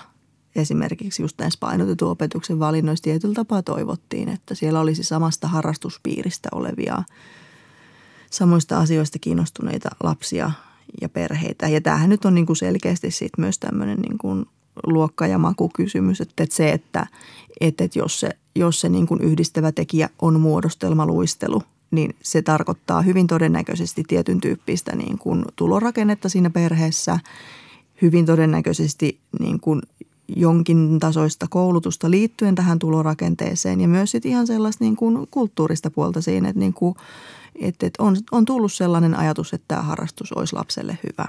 [0.56, 7.04] esimerkiksi just näissä painotetun opetuksen valinnoissa tietyllä tapaa toivottiin, että siellä olisi samasta harrastuspiiristä olevia
[8.30, 10.52] samoista asioista kiinnostuneita lapsia
[11.02, 11.68] ja perheitä.
[11.68, 14.46] Ja tämähän nyt on niin kuin selkeästi sit myös tämmöinen niin kuin
[14.88, 17.08] luokka- ja makukysymys, että se, että,
[17.62, 23.28] että jos se, jos se niin kuin yhdistävä tekijä on muodostelmaluistelu, niin se tarkoittaa hyvin
[23.28, 27.20] todennäköisesti tietyn tyyppistä niin kuin tulorakennetta siinä perheessä,
[28.02, 29.82] hyvin todennäköisesti niin kuin
[30.36, 36.22] jonkin tasoista koulutusta liittyen tähän tulorakenteeseen ja myös sitten ihan sellaista niin kuin kulttuurista puolta
[36.22, 36.96] siinä, että, niin kuin,
[37.56, 41.28] että, että on, on tullut sellainen ajatus, että tämä harrastus olisi lapselle hyvä.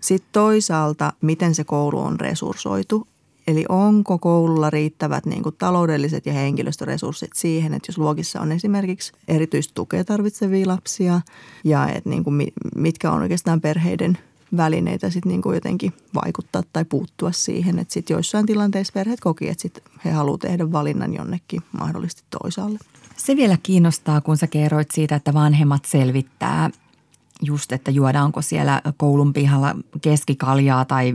[0.00, 3.06] Sitten toisaalta, miten se koulu on resurssoitu.
[3.46, 9.12] Eli onko koululla riittävät niin kuin taloudelliset ja henkilöstöresurssit siihen, että jos luokissa on esimerkiksi
[9.28, 11.20] erityistä tukea tarvitsevia lapsia
[11.64, 14.18] ja että niin kuin mitkä on oikeastaan perheiden
[14.56, 17.78] välineitä sitten niin kuin jotenkin vaikuttaa tai puuttua siihen.
[17.78, 22.78] Että sitten joissain tilanteissa perheet koki, että sit he haluavat tehdä valinnan jonnekin mahdollisesti toisaalle.
[23.16, 26.70] Se vielä kiinnostaa, kun sä kerroit siitä, että vanhemmat selvittää
[27.42, 31.14] just, että juodaanko siellä koulun pihalla keskikaljaa tai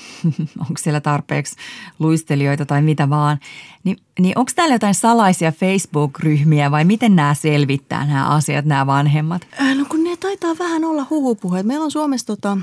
[0.68, 1.56] onko siellä tarpeeksi
[1.98, 3.38] luistelijoita tai mitä vaan.
[3.84, 9.46] Ni, niin onko täällä jotain salaisia Facebook-ryhmiä vai miten nämä selvittää nämä asiat, nämä vanhemmat?
[9.60, 11.66] Äh, no kun ne taitaa vähän olla huhupuheet.
[11.66, 12.58] Meillä on Suomessa tota,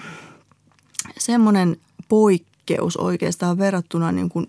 [1.19, 4.47] semmoinen poikkeus oikeastaan verrattuna, niin kuin,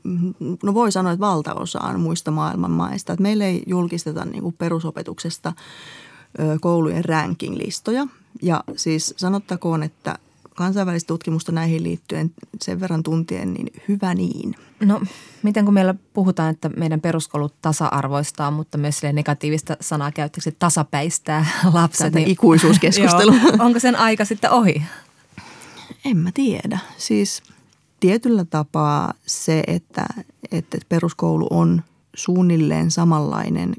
[0.62, 3.12] no voi sanoa, että valtaosaan muista maailman maista.
[3.12, 5.52] Että meillä ei julkisteta niin kuin perusopetuksesta
[6.60, 8.06] koulujen ranking-listoja.
[8.42, 10.18] Ja siis sanottakoon, että
[10.54, 12.30] kansainvälistä tutkimusta näihin liittyen
[12.62, 14.54] sen verran tuntien, niin hyvä niin.
[14.80, 15.00] No,
[15.42, 22.14] miten kun meillä puhutaan, että meidän peruskoulut tasa-arvoistaa, mutta myös negatiivista sanaa käyttäisi tasapäistää lapset.
[22.14, 23.32] Niin, ikuisuuskeskustelu.
[23.42, 24.82] joo, onko sen aika sitten ohi?
[26.04, 26.78] En mä tiedä.
[26.98, 27.42] Siis
[28.00, 30.06] tietyllä tapaa se, että,
[30.52, 31.82] että peruskoulu on
[32.14, 33.74] suunnilleen samanlainen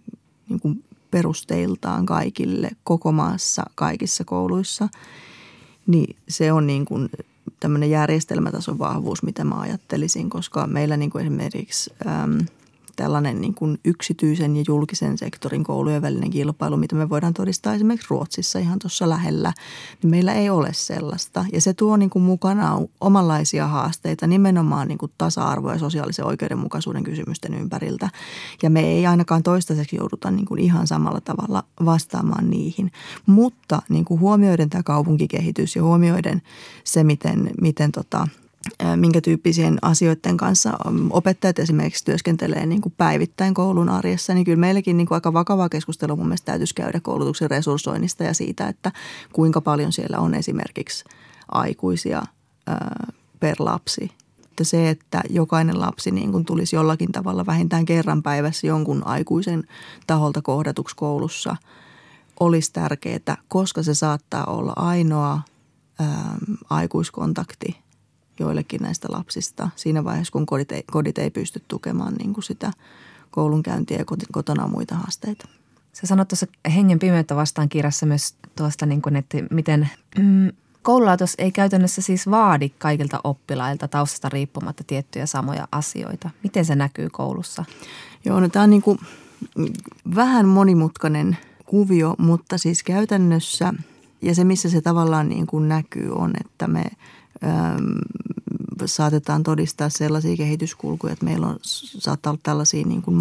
[0.50, 4.90] niin kuin perusteiltaan kaikille koko maassa kaikissa kouluissa,
[5.88, 7.10] niin se on niin kuin
[7.60, 11.94] tämmöinen järjestelmätason vahvuus, mitä mä ajattelisin, koska meillä niin kuin esimerkiksi
[12.96, 18.08] tällainen niin kuin yksityisen ja julkisen sektorin koulujen välinen kilpailu, mitä me voidaan todistaa esimerkiksi
[18.10, 19.54] Ruotsissa ihan tuossa lähellä,
[20.04, 21.46] niin meillä ei ole sellaista.
[21.54, 27.04] Ja se tuo niin kuin mukanaan omanlaisia haasteita nimenomaan niin kuin tasa-arvo- ja sosiaalisen oikeudenmukaisuuden
[27.04, 28.10] kysymysten ympäriltä.
[28.64, 32.92] Ja me ei ainakaan toistaiseksi jouduta niin kuin ihan samalla tavalla vastaamaan niihin.
[33.26, 36.42] Mutta niin kuin huomioiden tämä kaupunkikehitys ja huomioiden
[36.84, 38.28] se, miten, miten tota–
[38.96, 40.74] minkä tyyppisien asioiden kanssa
[41.10, 45.70] opettajat esimerkiksi työskentelee niin kuin päivittäin koulun arjessa, niin kyllä meilläkin niin kuin aika vakavaa
[45.70, 48.92] keskustelua mun mielestä täytyisi käydä koulutuksen resurssoinnista ja siitä, että
[49.34, 51.04] kuinka paljon siellä on esimerkiksi
[51.52, 52.24] aikuisia
[53.40, 54.12] per lapsi.
[54.44, 59.64] Että se, että jokainen lapsi niin kuin tulisi jollakin tavalla vähintään kerran päivässä jonkun aikuisen
[60.08, 61.56] taholta kohdatuksi koulussa,
[62.40, 65.42] olisi tärkeää, koska se saattaa olla ainoa
[66.00, 66.38] ää,
[66.70, 67.78] aikuiskontakti–
[68.40, 72.72] joillekin näistä lapsista siinä vaiheessa, kun kodit ei, kodit ei pysty tukemaan niin kuin sitä
[73.32, 75.48] koulunkäyntiä ja kotona muita haasteita.
[75.94, 81.36] Sä sanot tuossa Hengen pimeyttä vastaan kirjassa myös tuosta, niin kuin, että miten mm, koululaitos
[81.38, 86.30] ei käytännössä siis vaadi kaikilta oppilailta taustasta riippumatta tiettyjä samoja asioita.
[86.44, 87.66] Miten se näkyy koulussa?
[88.26, 89.00] Joo, no tämä on niin kuin
[90.16, 93.74] vähän monimutkainen kuvio, mutta siis käytännössä
[94.22, 96.84] ja se, missä se tavallaan niin kuin näkyy, on, että me–
[98.86, 103.18] saatetaan todistaa sellaisia kehityskulkuja, että meillä on, saattaa olla tällaisia niin kuin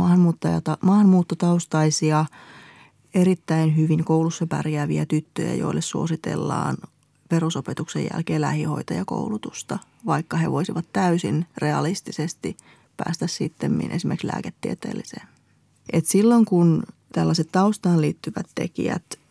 [0.83, 2.25] maahanmuuttotaustaisia,
[3.15, 6.77] erittäin hyvin koulussa pärjääviä tyttöjä, joille suositellaan
[7.29, 12.57] perusopetuksen jälkeen lähihoitajakoulutusta, vaikka he voisivat täysin realistisesti
[12.97, 15.29] päästä sitten esimerkiksi lääketieteelliseen.
[15.93, 19.22] Et silloin kun tällaiset taustaan liittyvät tekijät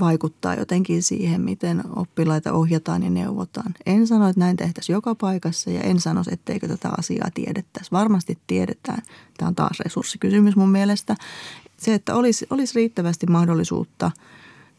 [0.00, 3.74] vaikuttaa jotenkin siihen, miten oppilaita ohjataan ja neuvotaan.
[3.86, 7.92] En sano, että näin tehtäisiin joka paikassa ja en sano, etteikö tätä asiaa tiedettäisi.
[7.92, 9.02] Varmasti tiedetään.
[9.38, 11.16] Tämä on taas resurssikysymys mun mielestä.
[11.76, 14.10] Se, että olisi, olisi riittävästi mahdollisuutta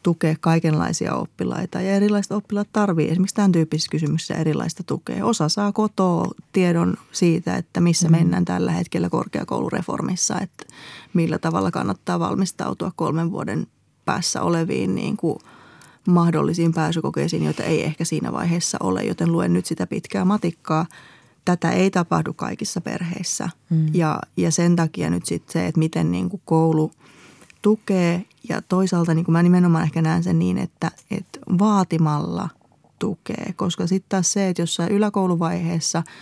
[0.02, 5.26] tukea kaikenlaisia oppilaita ja erilaiset oppilaat tarvii esimerkiksi tämän tyyppisissä kysymyksissä erilaista tukea.
[5.26, 8.12] Osa saa kotoa tiedon siitä, että missä mm.
[8.12, 10.66] mennään tällä hetkellä korkeakoulureformissa, että
[11.14, 13.66] millä tavalla kannattaa valmistautua kolmen vuoden
[14.10, 15.38] päässä oleviin niin kuin
[16.08, 20.86] mahdollisiin pääsykokeisiin, joita ei ehkä siinä vaiheessa ole, joten luen nyt sitä pitkää matikkaa.
[21.44, 23.86] Tätä ei tapahdu kaikissa perheissä mm.
[23.94, 26.90] ja, ja sen takia nyt sitten se, että miten niin kuin koulu
[27.62, 32.48] tukee ja toisaalta niin kuin mä nimenomaan ehkä näen sen niin, että, että vaatimalla
[32.98, 36.02] tukee, koska sitten taas se, että jossain yläkouluvaiheessa–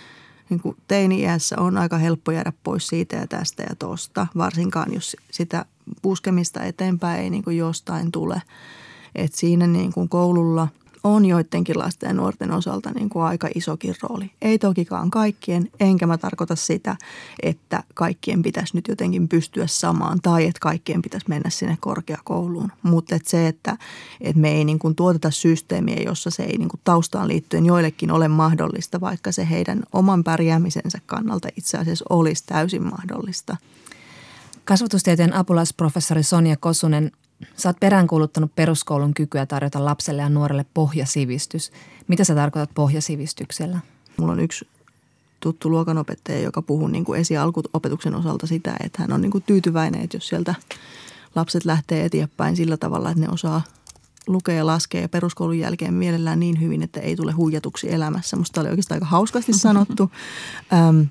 [0.49, 5.15] niin kuin teini-iässä on aika helppo jäädä pois siitä ja tästä ja tosta, varsinkaan jos
[5.31, 5.65] sitä
[6.01, 8.41] puskemista eteenpäin ei niin kuin jostain tule.
[9.15, 10.67] Et siinä niin kuin koululla–
[11.03, 14.31] on joidenkin lasten ja nuorten osalta niin kuin aika isokin rooli.
[14.41, 16.95] Ei tokikaan kaikkien, enkä mä tarkoita sitä,
[17.43, 22.71] että kaikkien pitäisi nyt jotenkin pystyä samaan tai että kaikkien pitäisi mennä sinne korkeakouluun.
[22.83, 23.77] Mutta että se, että,
[24.21, 28.11] että me ei niin kuin tuoteta systeemiä, jossa se ei niin kuin taustaan liittyen joillekin
[28.11, 33.57] ole mahdollista, vaikka se heidän oman pärjäämisensä kannalta itse asiassa olisi täysin mahdollista.
[34.65, 37.11] Kasvatustieteen apulaisprofessori Sonja Kosunen
[37.55, 41.71] Sä oot peräänkuuluttanut peruskoulun kykyä tarjota lapselle ja nuorelle pohjasivistys.
[42.07, 43.79] Mitä sä tarkoitat pohjasivistyksellä?
[44.17, 44.67] Mulla on yksi
[45.39, 50.01] tuttu luokanopettaja, joka puhuu niin kuin esialkuopetuksen osalta sitä, että hän on niin kuin tyytyväinen,
[50.01, 50.55] että jos sieltä
[51.35, 53.61] lapset lähtee eteenpäin sillä tavalla, että ne osaa
[54.27, 58.37] lukea ja laskea ja peruskoulun jälkeen mielellään niin hyvin, että ei tule huijatuksi elämässä.
[58.37, 60.11] Musta oli oikeastaan aika hauskasti sanottu.
[60.73, 61.01] Ähm,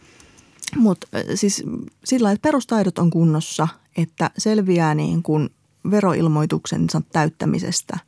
[0.77, 1.65] Mutta siis
[2.05, 5.51] sillä että perustaidot on kunnossa, että selviää niin kuin
[5.91, 7.99] veroilmoituksensa täyttämisestä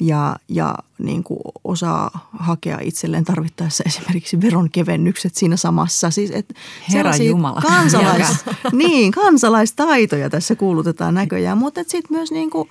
[0.00, 6.10] ja, ja niin kuin osaa hakea itselleen tarvittaessa esimerkiksi veronkevennykset siinä samassa.
[6.10, 6.54] Siis, et
[6.92, 7.60] Herra Jumala.
[7.60, 12.68] Kansalais, niin, kansalaistaitoja tässä kuulutetaan näköjään, mutta sitten myös niin kuin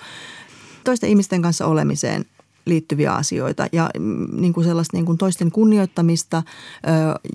[0.84, 2.26] toisten ihmisten kanssa olemiseen
[2.66, 6.44] liittyviä asioita ja mm, niin kuin sellaista niin kuin toisten kunnioittamista,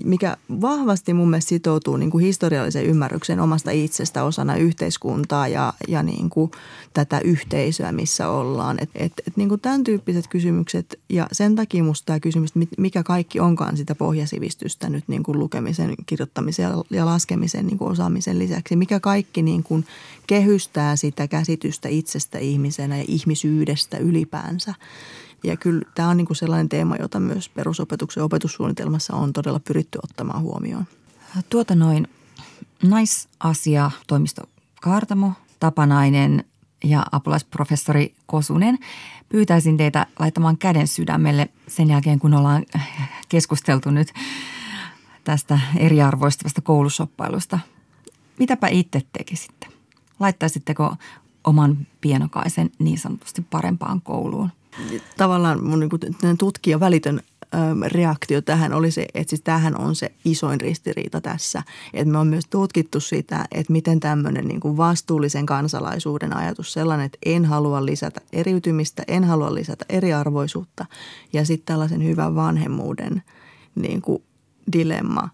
[0.03, 6.03] mikä vahvasti mun mielestä sitoutuu niin kuin historiallisen ymmärryksen omasta itsestä osana yhteiskuntaa ja, ja
[6.03, 6.51] niin kuin
[6.93, 8.77] tätä yhteisöä, missä ollaan.
[8.81, 13.03] Et, et, et niin kuin tämän tyyppiset kysymykset ja sen takia musta tämä kysymys, mikä
[13.03, 18.75] kaikki onkaan sitä pohjasivistystä nyt niin kuin lukemisen, kirjoittamisen ja laskemisen niin kuin osaamisen lisäksi,
[18.75, 19.85] mikä kaikki niin kuin
[20.29, 24.73] kehystää sitä käsitystä itsestä ihmisenä ja ihmisyydestä ylipäänsä.
[25.43, 30.41] Ja kyllä tämä on niin sellainen teema, jota myös perusopetuksen opetussuunnitelmassa on todella pyritty ottamaan
[30.41, 30.87] huomioon.
[31.49, 32.07] Tuota noin
[32.83, 34.41] naisasia toimisto
[34.81, 36.43] Kaartamo, Tapanainen
[36.83, 38.77] ja apulaisprofessori Kosunen.
[39.29, 42.65] Pyytäisin teitä laittamaan käden sydämelle sen jälkeen, kun ollaan
[43.29, 44.13] keskusteltu nyt
[45.23, 47.59] tästä eriarvoistavasta koulusoppailusta.
[48.39, 49.78] Mitäpä itse tekisitte?
[50.19, 50.95] Laittaisitteko
[51.43, 54.49] oman pienokaisen niin sanotusti parempaan kouluun?
[55.17, 57.19] Tavallaan mun niin tutkija välitön
[57.87, 61.63] reaktio tähän oli se, että siis tämähän on se isoin ristiriita tässä.
[61.93, 67.05] Että me on myös tutkittu sitä, että miten tämmöinen niin kuin vastuullisen kansalaisuuden ajatus sellainen,
[67.05, 70.85] että en halua lisätä eriytymistä, en halua lisätä eriarvoisuutta
[71.33, 73.23] ja sitten tällaisen hyvän vanhemmuuden
[73.75, 74.23] niin kuin
[74.73, 75.29] dilemma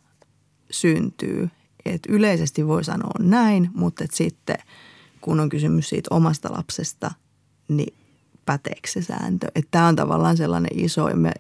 [0.72, 1.50] syntyy.
[1.86, 4.58] Että yleisesti voi sanoa näin, mutta että sitten
[5.22, 7.12] kun on kysymys siitä omasta lapsesta,
[7.68, 7.94] niin
[8.46, 9.48] päteekö se sääntö.
[9.56, 11.32] Että tämä on tavallaan sellainen iso, ja, me,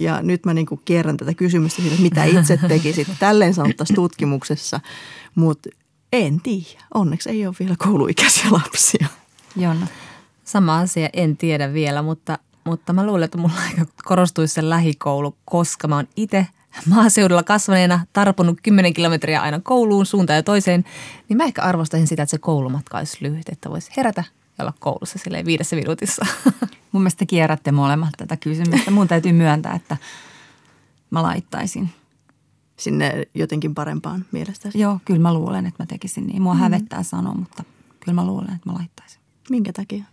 [0.00, 3.08] ja nyt mä niinku kierrän tätä kysymystä siitä, mitä itse tekisit.
[3.20, 4.80] Tälleen sanottaisiin tutkimuksessa,
[5.34, 5.68] mutta
[6.12, 6.84] en tiedä.
[6.94, 9.06] Onneksi ei ole vielä kouluikäisiä lapsia.
[9.56, 9.86] Jonna.
[10.44, 15.36] Sama asia, en tiedä vielä, mutta, mutta mä luulen, että mulla aika korostuisi se lähikoulu,
[15.44, 16.46] koska mä oon itse
[16.86, 20.84] maaseudulla kasvaneena tarponut 10 kilometriä aina kouluun suuntaan ja toiseen,
[21.28, 24.24] niin mä ehkä arvostaisin sitä, että se koulumatka olisi lyhyt, että voisi herätä
[24.58, 26.26] ja olla koulussa silleen viidessä minuutissa.
[26.92, 28.90] Mun mielestä kierrätte molemmat tätä kysymystä.
[28.90, 29.96] Mun täytyy myöntää, että
[31.10, 31.90] mä laittaisin.
[32.76, 34.80] Sinne jotenkin parempaan mielestäsi?
[34.80, 36.42] Joo, kyllä mä luulen, että mä tekisin niin.
[36.42, 36.60] Mua mm.
[36.60, 37.64] hävettää sanoa, mutta
[38.00, 39.20] kyllä mä luulen, että mä laittaisin.
[39.50, 40.04] Minkä takia?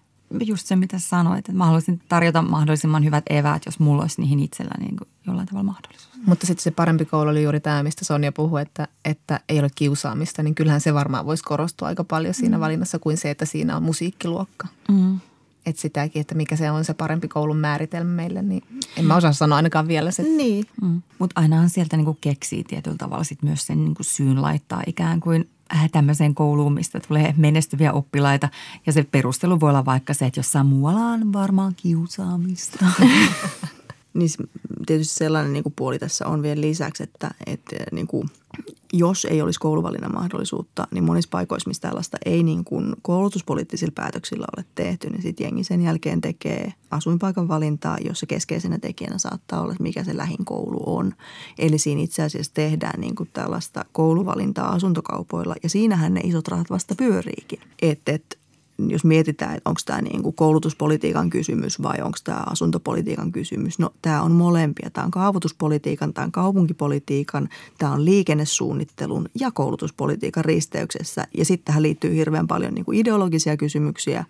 [0.46, 4.40] Just se, mitä sanoit, että mä haluaisin tarjota mahdollisimman hyvät eväät, jos mulla olisi niihin
[4.40, 6.16] itsellä niin kuin jollain tavalla mahdollisuus.
[6.26, 9.70] Mutta sitten se parempi koulu oli juuri tämä, mistä Sonja puhui, että, että ei ole
[9.76, 12.62] kiusaamista, niin kyllähän se varmaan voisi korostua aika paljon siinä mm.
[12.62, 14.68] valinnassa kuin se, että siinä on musiikkiluokka.
[14.92, 15.20] Mm.
[15.66, 18.64] Että sitäkin, että mikä se on se parempi koulun määritelmä meille, niin
[18.98, 20.24] en mä osaa sanoa ainakaan vielä se.
[20.24, 20.66] Niin.
[20.82, 21.02] Mm.
[21.20, 25.50] Mutta ainahan sieltä niinku keksii tietyllä tavalla sit myös sen niinku syyn laittaa ikään kuin
[25.76, 28.50] äh, tämmöiseen kouluun, mistä tulee menestyviä oppilaita.
[28.86, 32.86] Ja se perustelu voi olla vaikka se, että jossain muualla on varmaan kiusaamista.
[34.16, 34.30] niin
[34.86, 38.30] tietysti sellainen niin kuin puoli tässä on vielä lisäksi, että, että niin kuin,
[38.94, 44.46] jos ei olisi kouluvalinnan mahdollisuutta, niin monissa paikoissa, missä tällaista ei niin kuin koulutuspoliittisilla päätöksillä
[44.58, 49.76] ole tehty, niin sitten jengi sen jälkeen tekee asuinpaikan valintaa, jossa keskeisenä tekijänä saattaa olla,
[49.80, 51.14] mikä se lähin koulu on.
[51.60, 56.70] Eli siinä itse asiassa tehdään niin kuin tällaista kouluvalintaa asuntokaupoilla ja siinähän ne isot rahat
[56.70, 57.60] vasta pyöriikin.
[57.82, 58.38] Että et,
[58.78, 63.80] jos mietitään, että onko tämä niin kuin koulutuspolitiikan kysymys vai onko tämä asuntopolitiikan kysymys.
[63.80, 64.90] No tämä on molempia.
[64.90, 71.28] Tämä on kaavoituspolitiikan, tämä on kaupunkipolitiikan, tämä on liikennesuunnittelun ja koulutuspolitiikan risteyksessä.
[71.38, 74.26] Ja sitten tähän liittyy hirveän paljon niin kuin ideologisia kysymyksiä,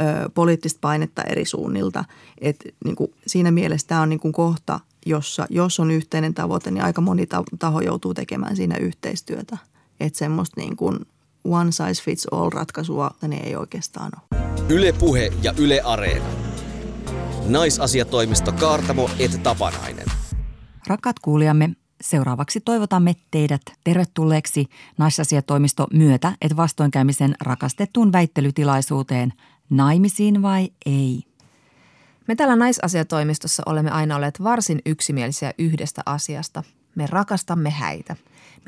[0.00, 2.04] ö, poliittista painetta eri suunnilta.
[2.40, 6.70] Et niin kuin siinä mielessä tämä on niin kuin kohta, jossa jos on yhteinen tavoite,
[6.70, 7.26] niin aika moni
[7.58, 9.58] taho joutuu tekemään siinä yhteistyötä.
[10.00, 10.98] Että semmoista niin kuin
[11.48, 14.40] one size fits all ratkaisua ne ei oikeastaan ole.
[14.68, 16.24] Yle Puhe ja Yle Areena.
[17.46, 20.06] Naisasiatoimisto Kaartamo et Tapanainen.
[20.86, 24.66] Rakkaat kuulijamme, seuraavaksi toivotamme teidät tervetulleeksi
[24.98, 29.32] naisasiatoimisto myötä et vastoinkäymisen rakastettuun väittelytilaisuuteen
[29.70, 31.22] Naimisiin vai ei?
[32.28, 36.62] Me täällä naisasiatoimistossa olemme aina olleet varsin yksimielisiä yhdestä asiasta.
[36.94, 38.16] Me rakastamme häitä.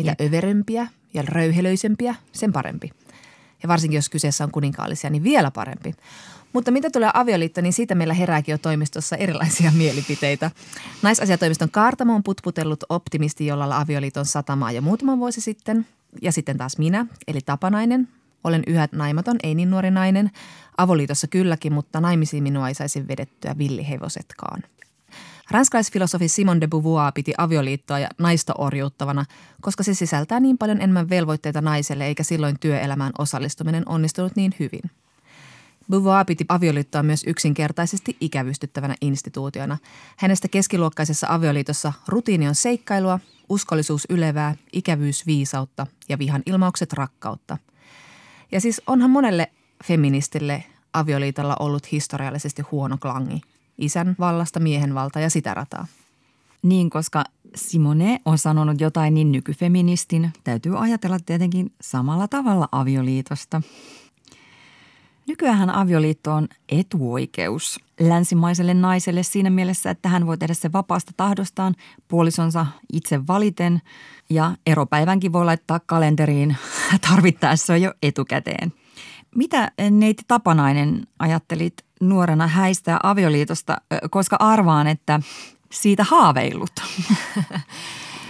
[0.03, 0.29] Mitä Jep.
[0.29, 2.91] överempiä ja röyhelöisempiä, sen parempi.
[3.63, 5.95] Ja varsinkin jos kyseessä on kuninkaallisia, niin vielä parempi.
[6.53, 10.51] Mutta mitä tulee avioliittoon, niin siitä meillä herääkin jo toimistossa erilaisia mielipiteitä.
[11.03, 15.87] Naisasiatoimiston Kaartamo on putputellut optimisti, jolla avioliiton satamaa jo muutama vuosi sitten.
[16.23, 18.09] Ja sitten taas minä, eli Tapanainen.
[18.45, 20.31] Olen yhä naimaton, ei niin nuori nainen.
[20.77, 24.63] Avoliitossa kylläkin, mutta naimisiin minua ei saisi vedettyä villihevosetkaan.
[25.51, 29.25] Ranskalaisfilosofi Simon de Beauvoir piti avioliittoa ja naista orjuuttavana,
[29.61, 34.83] koska se sisältää niin paljon enemmän velvoitteita naiselle eikä silloin työelämään osallistuminen onnistunut niin hyvin.
[35.91, 39.79] Beauvoir piti avioliittoa myös yksinkertaisesti ikävystyttävänä instituutiona.
[40.17, 47.59] Hänestä keskiluokkaisessa avioliitossa rutiini on seikkailua, uskollisuus ylevää, ikävyys viisautta ja vihan ilmaukset rakkautta.
[48.53, 49.53] Ja siis onhan monelle
[49.85, 53.41] feministille avioliitolla ollut historiallisesti huono klangi–
[53.81, 55.87] isän vallasta miehen valta ja sitä rataa.
[56.63, 63.63] Niin, koska Simone on sanonut jotain niin nykyfeministin, täytyy ajatella tietenkin samalla tavalla avioliitosta.
[65.27, 71.75] Nykyään avioliitto on etuoikeus länsimaiselle naiselle siinä mielessä, että hän voi tehdä se vapaasta tahdostaan
[72.09, 73.83] puolisonsa itse valiten
[74.31, 76.57] ja eropäivänkin voi laittaa kalenteriin
[77.09, 78.73] tarvittaessa jo etukäteen.
[79.37, 83.77] Mitä neiti Tapanainen ajattelit nuorena häistä ja avioliitosta,
[84.11, 85.21] koska arvaan, että
[85.73, 86.73] siitä haaveillut?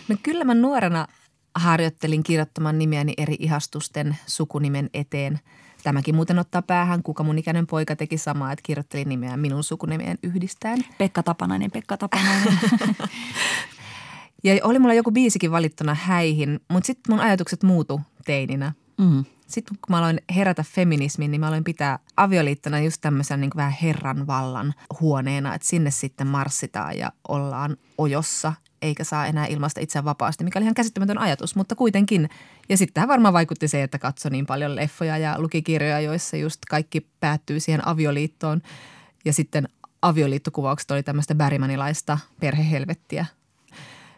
[0.08, 1.06] No kyllä mä nuorena
[1.54, 5.40] harjoittelin kirjoittamaan nimiäni eri ihastusten sukunimen eteen.
[5.82, 10.18] Tämäkin muuten ottaa päähän, kuka mun ikäinen poika teki samaa, että kirjoitteli nimeä minun sukunimeen
[10.22, 10.84] yhdistäen.
[10.98, 12.58] Pekka Tapanainen, Pekka Tapanainen.
[14.44, 18.72] ja oli mulla joku biisikin valittuna häihin, mutta sitten mun ajatukset muutu teininä.
[19.00, 23.50] Mm sitten kun mä aloin herätä feminismiin, niin mä aloin pitää avioliittona just tämmöisen niin
[23.56, 29.80] vähän herran vallan huoneena, että sinne sitten marssitaan ja ollaan ojossa eikä saa enää ilmaista
[29.80, 32.28] itseään vapaasti, mikä oli ihan käsittämätön ajatus, mutta kuitenkin.
[32.68, 36.36] Ja sitten tähän varmaan vaikutti se, että katsoi niin paljon leffoja ja luki kirjoja, joissa
[36.36, 38.62] just kaikki päättyy siihen avioliittoon.
[39.24, 39.68] Ja sitten
[40.02, 43.26] avioliittokuvaukset oli tämmöistä bärimanilaista perhehelvettiä.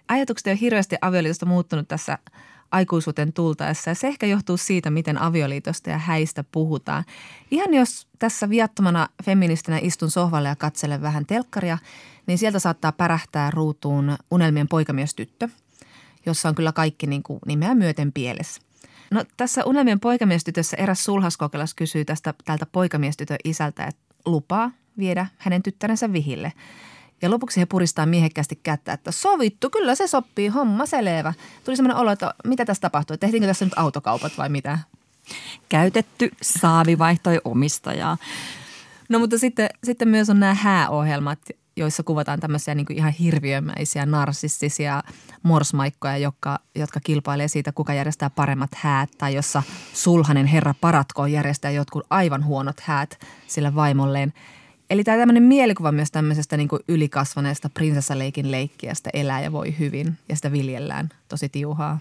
[0.08, 2.18] Ajatukset on hirveästi avioliitosta muuttunut tässä–
[2.72, 3.90] aikuisuuteen tultaessa.
[3.90, 7.04] Ja se ehkä johtuu siitä, miten avioliitosta ja häistä puhutaan.
[7.50, 11.78] Ihan jos tässä viattomana feministinä istun sohvalle ja katselen vähän telkkaria,
[12.26, 15.48] niin sieltä saattaa pärähtää ruutuun unelmien poikamiestyttö,
[16.26, 18.62] jossa on kyllä kaikki niin kuin nimeä myöten pielessä.
[19.10, 25.62] No tässä unelmien poikamiestytössä eräs sulhaskokelas kysyy tästä tältä poikamiestytön isältä, että lupaa viedä hänen
[25.62, 26.52] tyttärensä vihille–
[27.22, 31.34] ja lopuksi he puristaa miehekkäästi kättä, että sovittu, kyllä se sopii, homma selvä.
[31.64, 34.78] Tuli semmoinen olo, että mitä tässä tapahtui, tehtiinkö tässä nyt autokaupat vai mitä?
[35.68, 38.16] Käytetty saavi vaihtoi omistajaa.
[39.08, 41.38] No mutta sitten, sitten myös on nämä hääohjelmat,
[41.76, 45.02] joissa kuvataan tämmöisiä niin ihan hirviömäisiä narsistisia
[45.42, 49.10] morsmaikkoja, jotka, jotka kilpailee siitä, kuka järjestää paremmat häät.
[49.18, 54.32] Tai jossa sulhanen herra paratkoon järjestää jotkut aivan huonot häät sille vaimolleen–
[54.92, 60.18] Eli tämä tämmöinen mielikuva myös tämmöisestä niin kuin ylikasvaneesta prinsessaleikin leikkiästä elää ja voi hyvin
[60.28, 61.98] ja sitä viljellään tosi tiuhaa.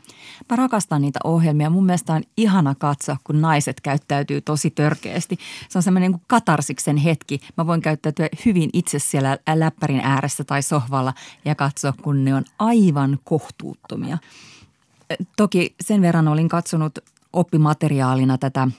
[0.50, 1.70] Mä rakastan niitä ohjelmia.
[1.70, 5.38] Mun mielestä on ihana katsoa, kun naiset käyttäytyy tosi törkeästi.
[5.70, 7.42] Se on semmoinen niin katarsiksen hetki.
[7.58, 11.14] Mä voin käyttäytyä hyvin itse siellä läppärin ääressä tai sohvalla
[11.46, 14.18] ja katsoa, kun ne on aivan kohtuuttomia.
[15.38, 17.00] Toki sen verran olin katsonut
[17.34, 18.68] oppimateriaalina tätä–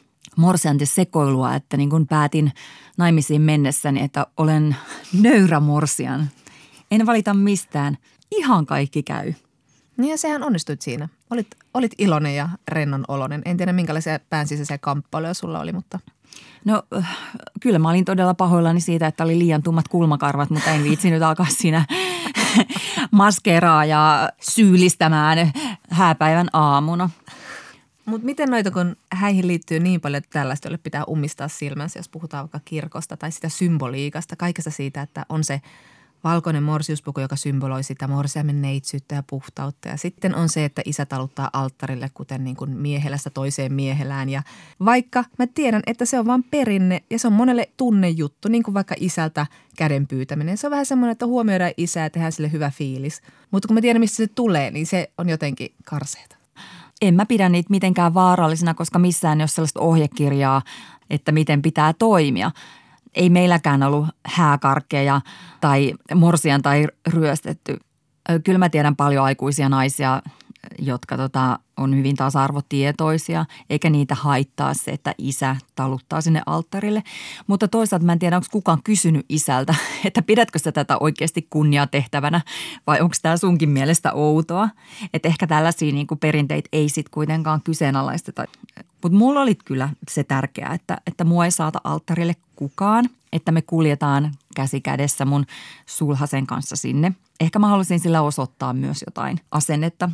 [0.84, 2.52] sekoilua, että niin kuin päätin
[2.98, 4.76] naimisiin mennessäni, että olen
[5.20, 6.30] nöyrä morsian.
[6.90, 7.98] En valita mistään.
[8.30, 9.34] Ihan kaikki käy.
[9.96, 11.08] Niin ja sehän onnistuit siinä.
[11.30, 13.42] Olit, olit iloinen ja rennon oloinen.
[13.44, 15.98] En tiedä minkälaisia päänsisäisiä kamppailuja sulla oli, mutta...
[16.64, 16.82] No
[17.60, 21.46] kyllä mä olin todella pahoillani siitä, että oli liian tummat kulmakarvat, mutta en viitsinyt alkaa
[21.48, 21.84] siinä
[23.10, 25.52] maskeraa ja syyllistämään
[25.90, 27.10] hääpäivän aamuna.
[28.04, 32.08] Mutta miten noita, kun häihin liittyy niin paljon, että tällaista, jolle pitää ummistaa silmänsä, jos
[32.08, 35.60] puhutaan vaikka kirkosta tai sitä symboliikasta, kaikesta siitä, että on se
[36.24, 39.88] valkoinen morsiuspuku, joka symboloi sitä morsiamen neitsyyttä ja puhtautta.
[39.88, 44.28] Ja sitten on se, että isä taluttaa alttarille, kuten niin kuin miehelästä toiseen miehelään.
[44.28, 44.42] Ja
[44.84, 48.74] vaikka mä tiedän, että se on vain perinne ja se on monelle tunnejuttu, niin kuin
[48.74, 49.46] vaikka isältä
[49.76, 50.58] käden pyytäminen.
[50.58, 53.22] Se on vähän semmoinen, että huomioidaan isää ja tehdään sille hyvä fiilis.
[53.50, 56.31] Mutta kun mä tiedän, mistä se tulee, niin se on jotenkin karseeta
[57.02, 60.62] en mä pidä niitä mitenkään vaarallisina, koska missään ei ole sellaista ohjekirjaa,
[61.10, 62.50] että miten pitää toimia.
[63.14, 65.20] Ei meilläkään ollut hääkarkkeja
[65.60, 67.76] tai morsian tai ryöstetty.
[68.44, 70.22] Kyllä mä tiedän paljon aikuisia naisia,
[70.78, 77.02] jotka tota, on hyvin tasa-arvotietoisia, eikä niitä haittaa se, että isä taluttaa sinne alttarille.
[77.46, 82.40] Mutta toisaalta mä en tiedä, onko kukaan kysynyt isältä, että pidätkö sä tätä oikeasti kunniatehtävänä
[82.86, 84.68] vai onko tämä sunkin mielestä outoa.
[85.14, 88.44] Että ehkä tällaisia niin perinteitä ei sitten kuitenkaan kyseenalaisteta.
[89.02, 93.62] Mutta mulla oli kyllä se tärkeää, että, että mua ei saata alttarille kukaan, että me
[93.62, 95.46] kuljetaan käsi kädessä mun
[95.86, 97.12] sulhasen kanssa sinne.
[97.40, 100.10] Ehkä mä halusin sillä osoittaa myös jotain asennetta.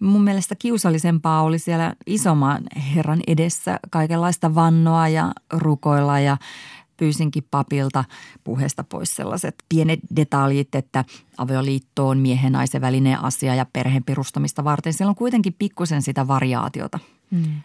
[0.00, 2.62] Mun mielestä kiusallisempaa oli siellä isomman
[2.94, 6.36] herran edessä kaikenlaista vannoa ja rukoilla ja
[6.96, 8.04] pyysinkin papilta
[8.44, 11.04] puheesta pois sellaiset pienet detaljit, että
[11.38, 14.92] avioliitto on miehen naisen välinen asia ja perheen perustamista varten.
[14.92, 16.98] Siellä on kuitenkin pikkusen sitä variaatiota.
[17.30, 17.60] Hmm.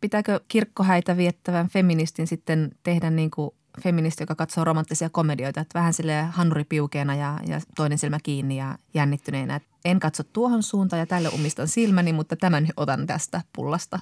[0.00, 3.50] Pitääkö kirkkohäitä viettävän feministin sitten tehdä niin kuin
[3.80, 8.56] feministi, joka katsoo romanttisia komedioita, että vähän sille hanuri piukeena ja, ja toinen silmä kiinni
[8.56, 9.60] ja jännittyneenä.
[9.84, 13.98] En katso tuohon suuntaan ja tälle umistan silmäni, mutta tämän otan tästä pullasta.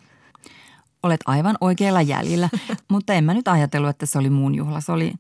[1.03, 2.49] Olet aivan oikealla jäljellä,
[2.93, 4.81] mutta en mä nyt ajatellut, että se oli mun juhla.
[4.81, 5.13] Se oli,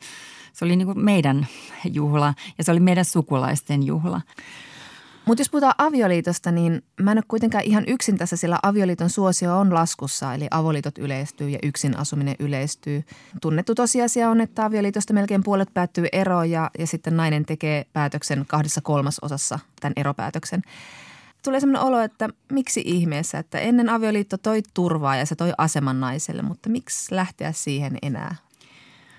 [0.52, 1.46] se oli niin meidän
[1.84, 4.20] juhla ja se oli meidän sukulaisten juhla.
[5.26, 9.58] Mutta jos puhutaan avioliitosta, niin mä en ole kuitenkaan ihan yksin tässä, sillä avioliiton suosio
[9.58, 13.04] on laskussa, eli avoliitot yleistyy ja yksin asuminen yleistyy.
[13.40, 18.44] Tunnettu tosiasia on, että avioliitosta melkein puolet päättyy eroon ja, ja sitten nainen tekee päätöksen
[18.48, 20.62] kahdessa kolmasosassa tämän eropäätöksen.
[21.44, 26.00] Tulee sellainen olo, että miksi ihmeessä, että ennen avioliitto toi turvaa ja se toi aseman
[26.00, 28.34] naiselle, mutta miksi lähteä siihen enää?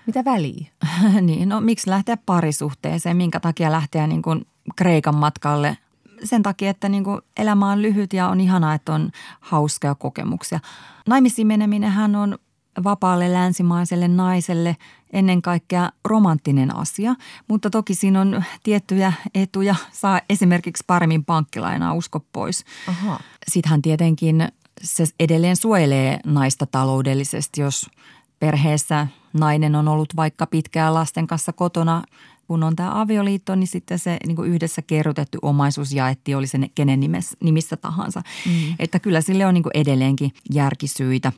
[0.06, 0.66] Mitä väliä?
[1.20, 3.16] niin, no miksi lähteä parisuhteeseen?
[3.16, 4.46] Minkä takia lähteä niin kuin
[4.76, 5.78] Kreikan matkalle
[6.24, 9.10] sen takia, että niin kuin elämä on lyhyt ja on ihanaa, että on
[9.40, 10.60] hauskaa kokemuksia.
[11.06, 12.38] Naimisiin meneminenhän on
[12.84, 14.76] vapaalle länsimaiselle naiselle
[15.12, 17.14] ennen kaikkea romanttinen asia,
[17.48, 19.74] mutta toki siinä on tiettyjä etuja.
[19.92, 22.64] Saa esimerkiksi paremmin pankkilainaa, usko pois.
[22.88, 23.20] Aha.
[23.48, 24.48] Sittenhän tietenkin
[24.82, 27.90] se edelleen suojelee naista taloudellisesti, jos
[28.38, 32.02] perheessä nainen on ollut vaikka pitkään lasten kanssa kotona
[32.46, 36.58] kun on tämä avioliitto, niin sitten se niin kuin yhdessä kerrotettu omaisuus jaettiin, oli se
[36.74, 38.22] kenen nimessä, nimissä tahansa.
[38.46, 38.74] Mm.
[38.78, 41.32] Että kyllä sille on niin kuin edelleenkin järkisyitä.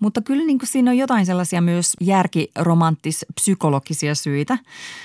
[0.00, 4.58] Mutta kyllä niin kuin siinä on jotain sellaisia myös järkiromanttis-psykologisia syitä.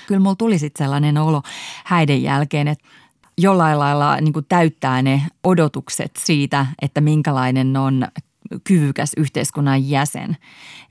[0.06, 1.42] Kyllä mulla tuli sitten sellainen olo
[1.84, 2.84] häiden jälkeen, että
[3.38, 8.08] jollain lailla niin kuin täyttää ne odotukset siitä, että minkälainen on
[8.64, 10.36] kyvykäs yhteiskunnan jäsen.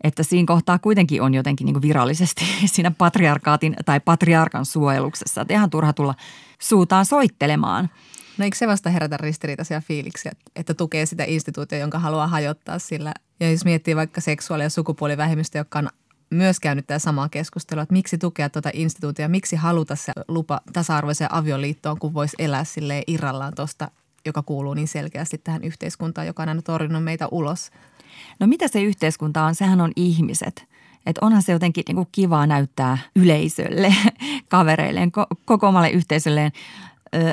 [0.04, 5.42] Että siinä kohtaa kuitenkin on jotenkin niin virallisesti siinä patriarkaatin tai patriarkan suojeluksessa.
[5.42, 6.16] Että ihan turha tulla
[6.60, 7.90] suutaan soittelemaan.
[8.38, 13.14] No eikö se vasta herätä ristiriitaisia fiiliksiä, että tukee sitä instituutiota, jonka haluaa hajottaa sillä.
[13.40, 15.90] Ja jos miettii vaikka seksuaali- ja sukupuolivähemmistö, joka on
[16.30, 21.34] myös käynyt tämä samaa keskustelua, että miksi tukea tuota instituutiota, miksi haluta se lupa tasa-arvoiseen
[21.34, 23.92] avioliittoon, kun voisi elää sille irrallaan tuosta
[24.26, 27.72] joka kuuluu niin selkeästi tähän yhteiskuntaan, joka on aina torjunut meitä ulos.
[28.40, 29.56] No mitä se yhteiskunta on?
[29.56, 30.68] Sehän on ihmiset.
[31.06, 33.96] Että onhan se jotenkin niin kuin kivaa näyttää yleisölle,
[34.50, 35.12] kavereilleen,
[35.46, 36.52] koko omalle yhteisölleen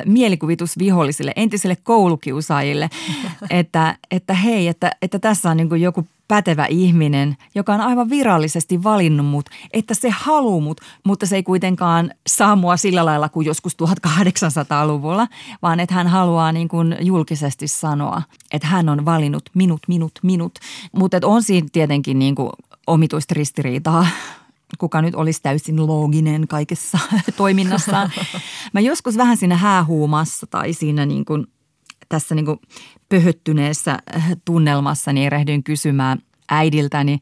[0.05, 2.89] mielikuvitusvihollisille, entisille koulukiusaajille,
[3.49, 8.83] että, että hei, että, että tässä on niin joku pätevä ihminen, joka on aivan virallisesti
[8.83, 13.45] valinnut mut, että se haluaa mut, mutta se ei kuitenkaan saa mua sillä lailla kuin
[13.47, 15.27] joskus 1800-luvulla,
[15.61, 18.21] vaan että hän haluaa niin kuin julkisesti sanoa,
[18.53, 20.59] että hän on valinnut minut, minut, minut.
[20.91, 22.49] Mutta on siinä tietenkin niin kuin
[22.87, 24.07] omituista ristiriitaa
[24.77, 26.99] kuka nyt olisi täysin looginen kaikessa
[27.37, 28.11] toiminnassaan.
[28.73, 31.47] Mä joskus vähän siinä häähuumassa tai siinä niin kuin,
[32.09, 32.59] tässä niin kuin
[33.09, 33.99] pöhöttyneessä
[34.45, 36.19] tunnelmassa niin erehdyin kysymään
[36.49, 37.19] äidiltäni,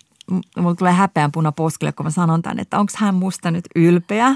[0.58, 4.36] mulla tulee häpeän puna poskille, kun mä sanon tämän, että onko hän musta nyt ylpeä.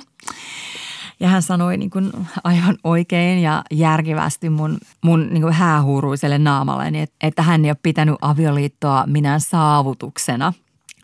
[1.20, 2.12] Ja hän sanoi niin kuin
[2.44, 8.16] aivan oikein ja järkevästi mun, mun niin kuin häähuuruiselle naamalle, että hän ei ole pitänyt
[8.22, 10.54] avioliittoa minään saavutuksena–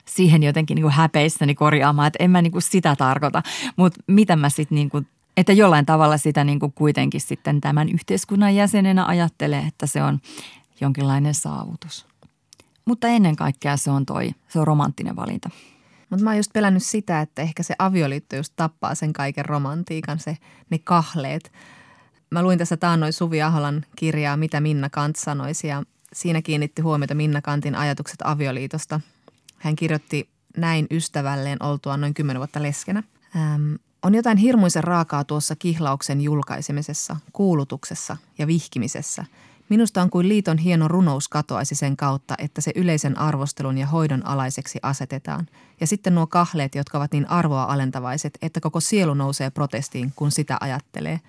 [0.10, 3.44] siihen jotenkin niin kuin häpeissäni korjaamaan, että en mä niin kuin sitä tarkoita.
[3.76, 5.08] Mutta mitä mä sitten niin kuin,
[5.38, 10.20] että jollain tavalla sitä niin kuin kuitenkin sitten tämän yhteiskunnan jäsenenä ajattelee, että se on
[10.82, 12.06] jonkinlainen saavutus.
[12.86, 15.50] Mutta ennen kaikkea se on toi, se on romanttinen valinta.
[16.10, 20.20] Mutta mä oon just pelännyt sitä, että ehkä se avioliitto just tappaa sen kaiken romantiikan,
[20.20, 20.38] se,
[20.70, 21.52] ne kahleet.
[22.32, 25.84] Mä luin tässä taannoin Suvi Aholan kirjaa Mitä Minna Kant sanoisi ja
[26.14, 29.00] siinä kiinnitti huomiota Minna Kantin ajatukset avioliitosta.
[29.60, 33.04] Hän kirjoitti näin ystävälleen oltua noin kymmenen vuotta leskenä.
[33.36, 39.26] Ähm, on jotain hirmuisen raakaa tuossa kihlauksen julkaisemisessa, kuulutuksessa ja vihkimisessä.
[39.70, 44.26] Minusta on kuin liiton hieno runous katoaisi sen kautta, että se yleisen arvostelun ja hoidon
[44.26, 45.48] alaiseksi asetetaan.
[45.82, 50.32] Ja sitten nuo kahleet, jotka ovat niin arvoa alentavaiset, että koko sielu nousee protestiin, kun
[50.32, 51.20] sitä ajattelee.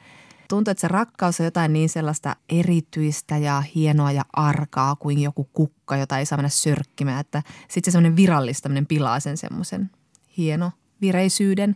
[0.50, 5.48] Tuntuu, että se rakkaus on jotain niin sellaista erityistä ja hienoa ja arkaa kuin joku
[5.52, 7.20] kukka, jota ei saa mennä sörkkimään.
[7.20, 9.90] Että sitten se semmoinen virallistaminen pilaa sen semmoisen
[10.36, 11.74] hieno vireisyyden.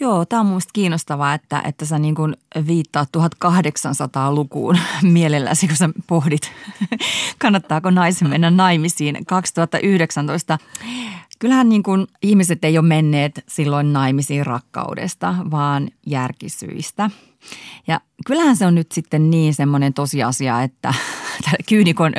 [0.00, 2.36] Joo, tämä on mielestäni kiinnostavaa, että, että sä niin kuin
[2.66, 6.52] viittaat 1800-lukuun mielelläsi, kun sä pohdit,
[7.42, 10.58] kannattaako naisen mennä naimisiin 2019.
[11.38, 17.10] Kyllähän niin kuin ihmiset ei ole menneet silloin naimisiin rakkaudesta, vaan järkisyistä.
[17.86, 20.94] Ja kyllähän se on nyt sitten niin semmoinen tosiasia, että
[21.68, 22.12] kyynikon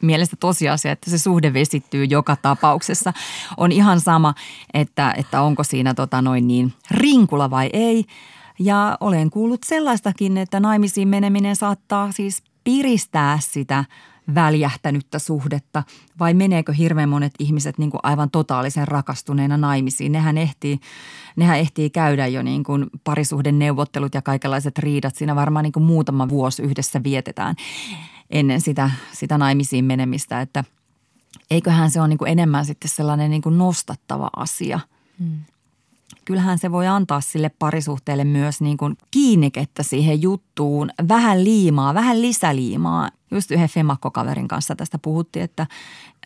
[0.00, 3.12] mielestä tosiasia, että se suhde vesittyy joka tapauksessa.
[3.56, 4.34] On ihan sama,
[4.74, 8.04] että, että onko siinä tota noin niin rinkula vai ei.
[8.58, 13.84] Ja olen kuullut sellaistakin, että naimisiin meneminen saattaa siis piristää sitä
[14.34, 15.82] väljähtänyttä suhdetta
[16.18, 20.12] vai meneekö hirveän monet ihmiset niin kuin aivan totaalisen rakastuneena naimisiin?
[20.12, 20.80] Nehän ehtii,
[21.36, 25.16] nehän ehtii käydä jo niin kuin parisuhden neuvottelut ja kaikenlaiset riidat.
[25.16, 27.54] Siinä varmaan niin kuin muutama vuosi yhdessä vietetään
[28.30, 30.64] ennen sitä, sitä naimisiin menemistä, että
[31.50, 34.80] eiköhän se ole niin kuin enemmän sitten sellainen niin kuin nostattava asia.
[35.18, 35.38] Hmm.
[36.24, 42.22] Kyllähän se voi antaa sille parisuhteelle myös niin kuin kiinnikettä siihen juttuun, vähän liimaa, vähän
[42.22, 43.10] lisäliimaa.
[43.30, 45.66] Just yhden femakkokaverin kanssa tästä puhuttiin, että,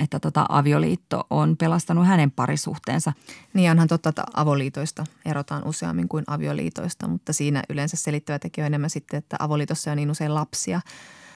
[0.01, 3.13] että tota avioliitto on pelastanut hänen parisuhteensa.
[3.55, 8.67] Niin onhan totta, että avoliitoista erotaan useammin kuin avioliitoista, mutta siinä yleensä selittävä tekijä on
[8.67, 10.81] enemmän sitten, että avoliitossa on niin usein lapsia–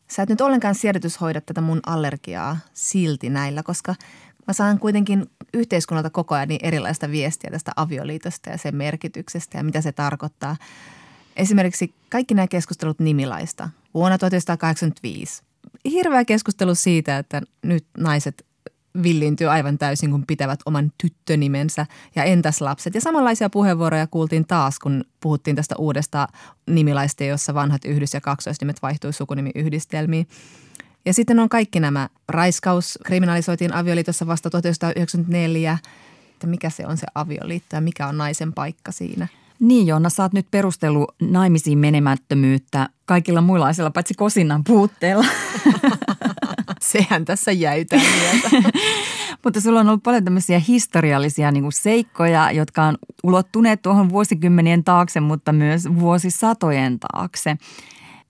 [0.09, 3.95] Sä et nyt ollenkaan siedätyshoida tätä mun allergiaa silti näillä, koska
[4.47, 9.65] mä saan kuitenkin yhteiskunnalta koko ajan niin erilaista viestiä tästä avioliitosta ja sen merkityksestä ja
[9.65, 10.57] mitä se tarkoittaa.
[11.37, 15.43] Esimerkiksi kaikki nämä keskustelut nimilaista vuonna 1985.
[15.91, 18.47] Hirveä keskustelu siitä, että nyt naiset
[19.03, 22.95] villintyy aivan täysin, kun pitävät oman tyttönimensä ja entäs lapset.
[22.95, 26.29] Ja samanlaisia puheenvuoroja kuultiin taas, kun puhuttiin tästä uudesta
[26.67, 30.29] nimilaista, jossa vanhat yhdys- ja kaksoisnimet vaihtui sukunimiyhdistelmiin.
[31.07, 32.09] Ja sitten on kaikki nämä.
[32.29, 35.79] Raiskaus kriminalisoitiin avioliitossa vasta 1994.
[36.31, 39.29] Että mikä se on se avioliitto ja mikä on naisen paikka siinä–
[39.61, 45.25] niin Jonna, sä oot nyt perustellut naimisiin menemättömyyttä kaikilla muilla paitsi kosinnan puutteella.
[46.81, 48.01] Sehän tässä jäytää
[49.45, 55.21] Mutta sulla on ollut paljon tämmöisiä historiallisia niin seikkoja, jotka on ulottuneet tuohon vuosikymmenien taakse,
[55.21, 57.57] mutta myös vuosisatojen taakse.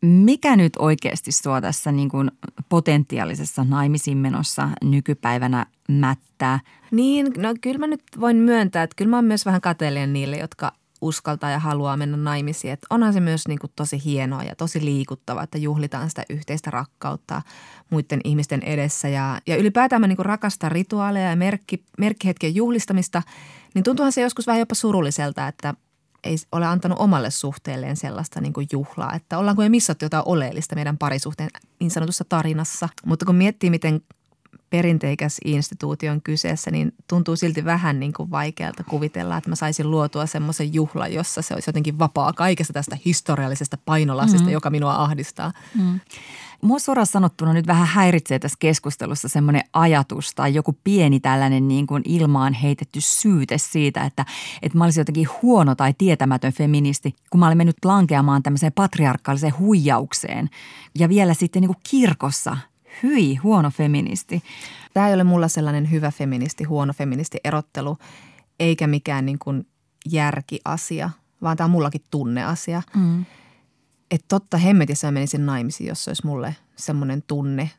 [0.02, 2.30] Mikä nyt oikeasti sua tässä niin kuin
[2.68, 6.60] potentiaalisessa naimisiin menossa nykypäivänä mättää?
[6.90, 10.36] Niin, no kyllä mä nyt voin myöntää, että kyllä mä oon myös vähän kateellinen niille,
[10.36, 12.72] jotka uskaltaa ja haluaa mennä naimisiin.
[12.72, 16.70] Että onhan se myös niin kuin tosi hienoa ja tosi liikuttavaa, että juhlitaan sitä yhteistä
[16.70, 17.42] rakkautta
[17.90, 19.08] muiden ihmisten edessä.
[19.08, 23.22] Ja, ja ylipäätään mä niin kuin rakastan rituaaleja ja merkki, merkkihetken juhlistamista,
[23.74, 25.74] niin tuntuuhan se joskus vähän jopa surulliselta, että
[26.26, 30.74] ei ole antanut omalle suhteelleen sellaista niin kuin juhlaa, että ollaanko me missattu jotain oleellista
[30.74, 31.50] meidän parisuhteen
[31.80, 32.88] niin sanotussa tarinassa.
[33.06, 34.00] Mutta kun miettii, miten
[34.70, 39.90] perinteikäs instituutio on kyseessä, niin tuntuu silti vähän niin kuin vaikealta kuvitella, että mä saisin
[39.90, 44.52] luotua semmoisen juhlan, jossa se olisi jotenkin vapaa kaikesta tästä historiallisesta painolasista, mm.
[44.52, 45.52] joka minua ahdistaa.
[45.74, 46.00] Mm.
[46.62, 51.86] Mua suoraan sanottuna nyt vähän häiritsee tässä keskustelussa semmoinen ajatus tai joku pieni tällainen niin
[51.86, 54.24] kuin ilmaan heitetty syyte siitä, että,
[54.62, 59.58] että mä olisin jotenkin huono tai tietämätön feministi, kun mä olin mennyt lankeamaan tämmöiseen patriarkaaliseen
[59.58, 60.50] huijaukseen.
[60.98, 62.56] Ja vielä sitten niin kuin kirkossa
[63.02, 64.42] hyi, huono feministi.
[64.94, 67.98] Tämä ei ole mulla sellainen hyvä feministi, huono feministi erottelu,
[68.60, 69.66] eikä mikään niin kuin
[70.10, 71.10] järkiasia,
[71.42, 72.82] vaan tämä on mullakin tunneasia.
[72.96, 73.24] Mm.
[74.10, 77.70] Että totta hemmetissä mä menisin naimisiin, jos se olisi mulle semmoinen tunne.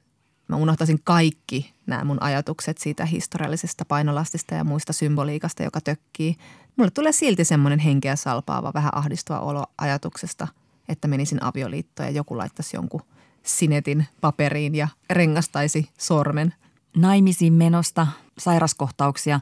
[0.47, 6.35] Mä unohtaisin kaikki nämä mun ajatukset siitä historiallisesta painolastista ja muista symboliikasta, joka tökkii.
[6.75, 10.47] Mulle tulee silti semmoinen henkeä salpaava, vähän ahdistuva olo ajatuksesta,
[10.89, 13.01] että menisin avioliittoon ja joku laittaisi jonkun–
[13.47, 16.53] sinetin paperiin ja rengastaisi sormen.
[16.95, 19.39] Naimisiin menosta, sairaskohtauksia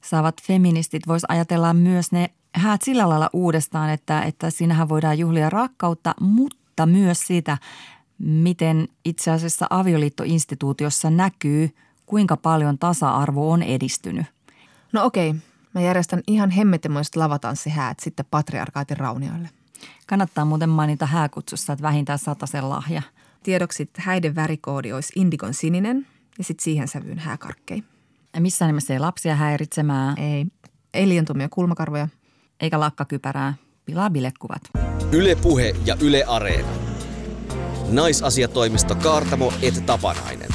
[0.00, 5.50] saavat feministit vois ajatella myös ne häät sillä lailla uudestaan, että, että siinähän voidaan juhlia
[5.50, 7.58] rakkautta, mutta myös sitä,
[8.18, 11.74] miten itse asiassa avioliittoinstituutiossa näkyy,
[12.06, 14.26] kuinka paljon tasa-arvo on edistynyt.
[14.92, 15.34] No okei,
[15.74, 19.50] mä järjestän ihan hemmetimoiset lavatanssihäät sitten patriarkaatin raunioille.
[20.06, 23.02] Kannattaa muuten mainita hääkutsussa, että vähintään sen lahja.
[23.42, 26.06] Tiedoksi, että häiden värikoodi olisi indigon sininen
[26.38, 27.82] ja sitten siihen sävyyn hääkarkkei.
[28.34, 30.18] Ja missään nimessä ei lapsia häiritsemään.
[30.18, 30.46] Ei,
[30.94, 32.08] ei liiantumia kulmakarvoja.
[32.60, 33.54] Eikä lakkakypärää.
[33.84, 34.62] Pilaa bilekuvat.
[35.12, 36.68] Yle Puhe ja Yle Areena.
[37.90, 40.48] Naisasiatoimisto Kaartamo et Tapanainen.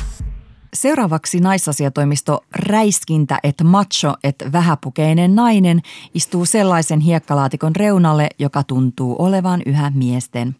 [0.73, 5.81] Seuraavaksi naisasiatoimisto Räiskintä et macho et vähäpukeinen nainen
[6.13, 10.55] istuu sellaisen hiekkalaatikon reunalle, joka tuntuu olevan yhä miesten.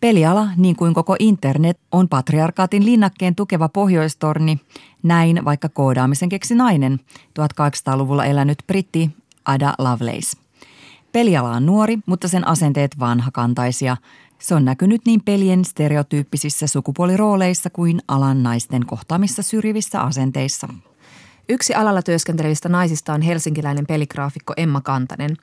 [0.00, 4.60] Peliala, niin kuin koko internet, on patriarkaatin linnakkeen tukeva pohjoistorni.
[5.02, 7.00] Näin vaikka koodaamisen keksi nainen,
[7.38, 9.10] 1800-luvulla elänyt britti
[9.44, 10.36] Ada Lovelace.
[11.12, 13.96] Peliala on nuori, mutta sen asenteet vanhakantaisia.
[14.38, 20.68] Se on näkynyt niin pelien stereotyyppisissä sukupuolirooleissa kuin alan naisten kohtaamissa syrjivissä asenteissa.
[21.48, 25.36] Yksi alalla työskentelevistä naisista on helsinkiläinen peligraafikko Emma Kantanen.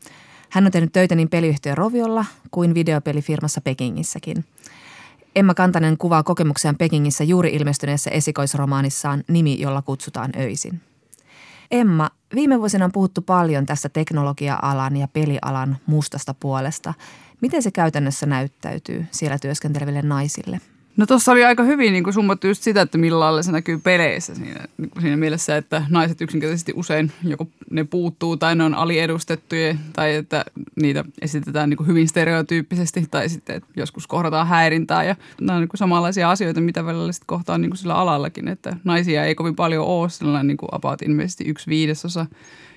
[0.54, 4.46] Hän on tehnyt töitä niin peliyhtiö Roviolla kuin videopelifirmassa Pekingissäkin.
[5.36, 10.82] Emma Kantanen kuvaa kokemuksiaan Pekingissä juuri ilmestyneessä esikoisromaanissaan Nimi, jolla kutsutaan öisin.
[11.72, 16.94] Emma, viime vuosina on puhuttu paljon tästä teknologia-alan ja pelialan mustasta puolesta.
[17.42, 20.62] Miten se käytännössä näyttäytyy siellä työskenteleville naisille–
[20.98, 24.36] No tuossa oli aika hyvin niin summattu just sitä, että millä lailla se näkyy peleissä
[24.36, 29.76] siinä, niin siinä mielessä, että naiset yksinkertaisesti usein joko ne puuttuu tai ne on aliedustettuja
[29.94, 30.46] tai että
[30.82, 35.62] niitä esitetään niin kuin hyvin stereotyyppisesti tai sitten että joskus kohdataan häirintää ja nämä on
[35.62, 39.56] niin samanlaisia asioita, mitä välillä sitten kohtaa niin kuin sillä alallakin, että naisia ei kovin
[39.56, 41.00] paljon ole sellainen niin kuin about
[41.46, 42.26] yksi viidesosa.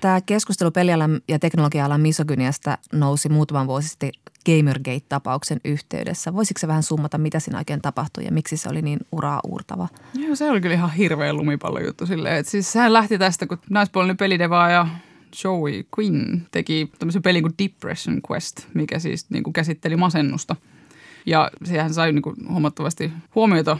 [0.01, 4.11] Tämä keskustelu pelialan ja teknologia-alan misogyniasta nousi muutaman vuosi sitten
[4.45, 6.33] Gamergate-tapauksen yhteydessä.
[6.33, 9.87] Voisitko vähän summata, mitä siinä oikein tapahtui ja miksi se oli niin uraa uurtava?
[10.13, 12.37] Joo, se oli kyllä ihan hirveä lumipallo juttu silleen.
[12.37, 14.87] Että siis sehän lähti tästä, kun naispuolinen pelideva ja
[15.43, 20.55] Joey Quinn teki tämmöisen pelin kuin Depression Quest, mikä siis niin kuin käsitteli masennusta.
[21.25, 23.77] Ja sehän sai niin kuin huomattavasti huomiota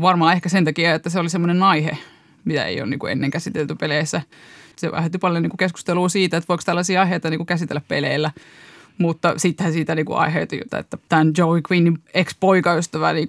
[0.00, 1.98] varmaan ehkä sen takia, että se oli semmoinen aihe,
[2.44, 4.22] mitä ei ole niin kuin ennen käsitelty peleissä.
[4.76, 8.30] Se aiheutti paljon niin keskustelua siitä, että voiko tällaisia aiheita niin kuin käsitellä peleillä–
[8.98, 13.28] mutta sittenhän siitä niin aiheutui, että tämän Joey Quinnin ex-poikaystävä niin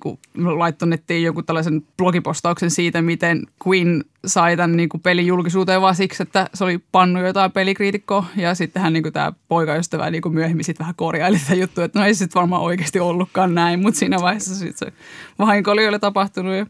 [0.58, 6.24] laittoi nettiin joku tällaisen blogipostauksen siitä, miten Quinn sai tämän niin pelin julkisuuteen vaan siksi,
[6.24, 8.26] että se oli pannu jotain pelikriitikkoa.
[8.36, 12.16] Ja sittenhän niin tämä poikaystävä niin myöhemmin sitten vähän korjaili tätä juttua, että no ei
[12.16, 14.94] sitten varmaan oikeasti ollutkaan näin, mutta siinä vaiheessa sitten se
[15.40, 16.68] vahinko oli jo tapahtunut.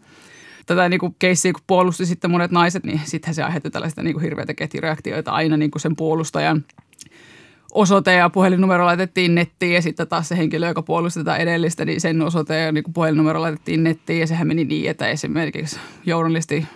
[0.66, 4.14] Tätä niin kuin keissiä, kun puolusti sitten monet naiset, niin sittenhän se aiheutti tällaista niin
[4.14, 6.66] kuin ketjureaktioita aina niin kuin sen puolustajan–
[7.74, 12.02] osoite ja puhelinnumero laitettiin nettiin ja sitten taas se henkilö, joka puolusti tätä edellistä, niin
[12.02, 16.68] sen osoite ja niin puhelinnumero laitettiin nettiin ja sehän meni niin, että esimerkiksi journalisti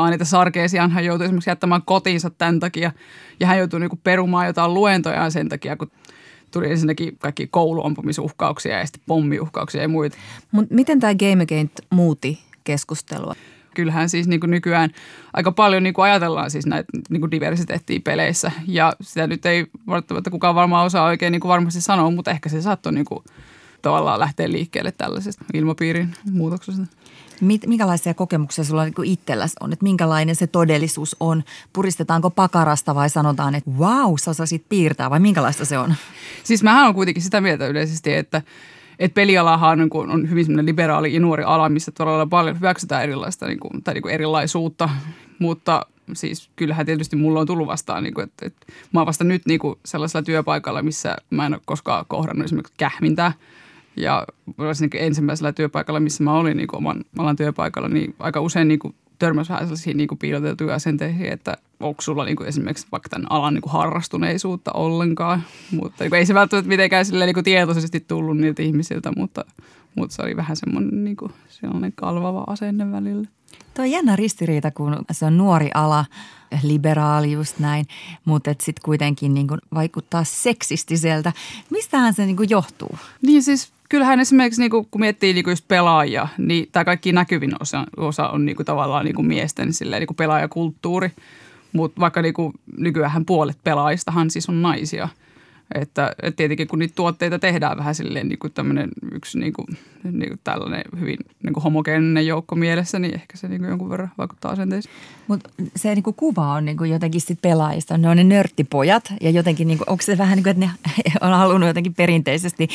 [0.00, 2.92] Anita Sarkeesian hän joutui esimerkiksi jättämään kotiinsa tämän takia
[3.40, 5.90] ja hän joutui niin perumaan jotain luentojaan sen takia, kun
[6.50, 10.16] tuli ensinnäkin kaikki kouluampumisuhkauksia ja sitten pommiuhkauksia ja muita.
[10.52, 13.34] Mut miten tämä Gamergate muutti keskustelua?
[13.74, 14.90] kyllähän siis niin kuin nykyään
[15.32, 18.52] aika paljon niin kuin ajatellaan siis näitä niin kuin diversiteettiä peleissä.
[18.66, 22.48] Ja sitä nyt ei välttämättä kukaan varmaan osaa oikein niin kuin varmasti sanoa, mutta ehkä
[22.48, 23.24] se saattoi niin kuin
[23.82, 26.82] tavallaan lähteä liikkeelle tällaisesta ilmapiirin muutoksesta.
[27.66, 31.42] Minkälaisia kokemuksia sulla niin itselläsi on, että minkälainen se todellisuus on?
[31.72, 35.94] Puristetaanko pakarasta vai sanotaan, että wow, sä osasit piirtää vai minkälaista se on?
[36.44, 38.42] Siis mähän on kuitenkin sitä mieltä yleisesti, että–
[39.04, 43.60] että pelialahan on, on hyvin liberaali ja nuori ala, missä todella paljon hyväksytään erilaista niin
[43.60, 44.88] kuin, tai niin kuin erilaisuutta,
[45.38, 49.24] mutta siis kyllähän tietysti mulla on tullut vastaan, niin kuin, että, että mä oon vasta
[49.24, 53.32] nyt niin kuin sellaisella työpaikalla, missä mä en ole koskaan kohdannut esimerkiksi kähmintää.
[53.96, 54.26] Ja
[54.94, 58.94] ensimmäisellä työpaikalla, missä mä olin niin kuin oman alan työpaikalla, niin aika usein niin kuin
[59.18, 63.54] törmäsi vähän sellaisiin niin piiloteltuja asenteisiin, että onko sulla niin kuin esimerkiksi vaikka tämän alan
[63.54, 65.42] niin kuin harrastuneisuutta ollenkaan.
[65.70, 69.44] Mutta niin ei se välttämättä mitenkään silleen, niin kuin tietoisesti tullut niiltä ihmisiltä, mutta,
[69.94, 73.28] mutta se oli vähän semmoinen niin kuin sellainen kalvava asenne välillä.
[73.74, 76.04] Tuo on jännä ristiriita, kun se on nuori ala,
[76.62, 77.86] liberaali just näin,
[78.24, 81.32] mutta sitten kuitenkin niin kuin vaikuttaa seksistiseltä.
[81.70, 82.98] Mistähän se niin kuin johtuu?
[83.22, 87.12] Niin siis kyllähän esimerkiksi niin kuin, kun miettii niin kuin just pelaajia, niin tämä kaikki
[87.12, 91.12] näkyvin osa, osa on niin kuin, tavallaan niin kuin miesten silleen, niin kuin pelaajakulttuuri.
[91.72, 95.08] Mutta vaikka niin kuin, nykyään puolet pelaajistahan siis on naisia.
[95.74, 99.66] Että, että tietenkin kun niitä tuotteita tehdään vähän silleen niin kuin tämmöinen yksi niin kuin,
[100.02, 103.90] niin kuin tällainen hyvin niin kuin homogeeninen joukko mielessä, niin ehkä se niin kuin jonkun
[103.90, 104.94] verran vaikuttaa asenteisiin.
[105.28, 107.98] Mutta se niinku kuva on niinku jotenkin sit pelaajista.
[107.98, 110.70] Ne on ne nörttipojat ja jotenkin, niinku, onko se vähän niin kuin, että ne
[111.26, 112.68] on halunnut jotenkin perinteisesti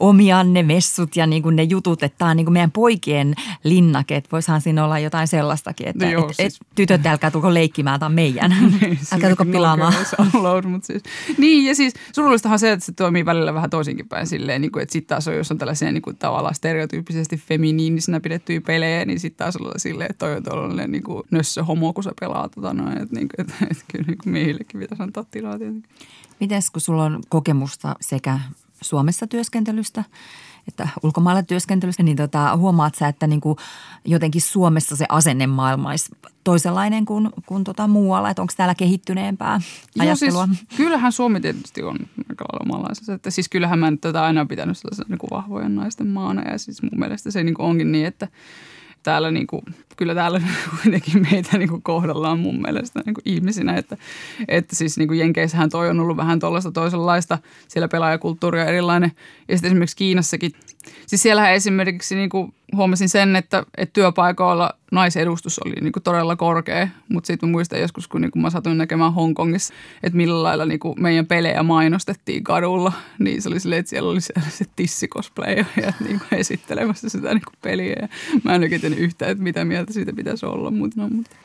[0.00, 3.34] omia ne messut ja niinku ne jutut, että tämä on niinku meidän poikien
[3.64, 4.16] linnake.
[4.16, 7.54] Että voisihan siinä olla jotain sellaistakin, että No joo, et, siis- et, tytöt älkää tulko
[7.54, 8.56] leikkimään, tämä on meidän.
[8.80, 9.94] Niin, älkää tulko pilaamaan.
[10.68, 11.02] Mutta siis.
[11.38, 11.94] Niin ja siis
[12.38, 15.28] surullistahan se, että se toimii välillä vähän toisinkin päin silleen, niin kuin, että sitten taas
[15.28, 19.80] on, jos on tällaisia niin kuin, tavallaan stereotyyppisesti feminiinisinä pidettyjä pelejä, niin sitten taas ollaan
[19.80, 23.14] silleen, että toi on tuollainen niin kuin nössö homo, kun sä pelaat tota noin, että,
[23.14, 25.90] niin kuin, että, että kyllä niin kuin miehillekin pitäisi antaa tilaa tietenkin.
[26.40, 28.38] Mites kun sulla on kokemusta sekä
[28.80, 30.04] Suomessa työskentelystä
[30.68, 33.58] että ulkomailla työskentelystä, niin tota, huomaat sä, että niin kuin
[34.04, 36.12] jotenkin Suomessa se asennemaailma olisi
[36.44, 39.60] toisenlainen kuin, kuin tota muualla, että onko täällä kehittyneempää
[39.98, 40.44] ajattelua?
[40.44, 41.96] Joo, siis, kyllähän Suomi tietysti on
[42.30, 43.14] aika lailla omanlaisensa.
[43.14, 46.42] Että siis kyllähän mä nyt tätä aina pitänyt sellaisena niin kuin vahvojen naisten maana.
[46.50, 48.28] Ja siis mun mielestä se niin kuin onkin niin, että
[49.06, 49.62] täällä niin kuin,
[49.96, 50.42] kyllä täällä
[50.82, 53.76] kuitenkin meitä niin kuin kohdellaan mun mielestä niin kuin ihmisinä.
[53.76, 53.96] Että,
[54.48, 57.38] että siis niin kuin Jenkeissähän toi on ollut vähän tuollaista toisenlaista.
[57.68, 59.12] Siellä pelaajakulttuuri on erilainen.
[59.48, 60.52] Ja sitten esimerkiksi Kiinassakin.
[61.06, 66.36] Siis siellähän esimerkiksi niin kuin huomasin sen, että, että työpaikoilla naisedustus oli niin kuin todella
[66.36, 66.88] korkea.
[67.08, 70.80] Mutta sitten muistan joskus, kun niin kuin mä satuin näkemään Hongkongissa, että millä lailla niin
[70.80, 72.92] kuin meidän pelejä mainostettiin kadulla.
[73.18, 77.58] Niin se oli silleen, että siellä oli sellaiset tissikosplayeja niin kuin esittelemässä sitä niin kuin
[77.62, 77.96] peliä.
[78.00, 78.08] Ja
[78.44, 80.70] mä en oikein yhtään, että mitä mieltä siitä pitäisi olla.
[80.70, 81.36] Mutta no, mutta.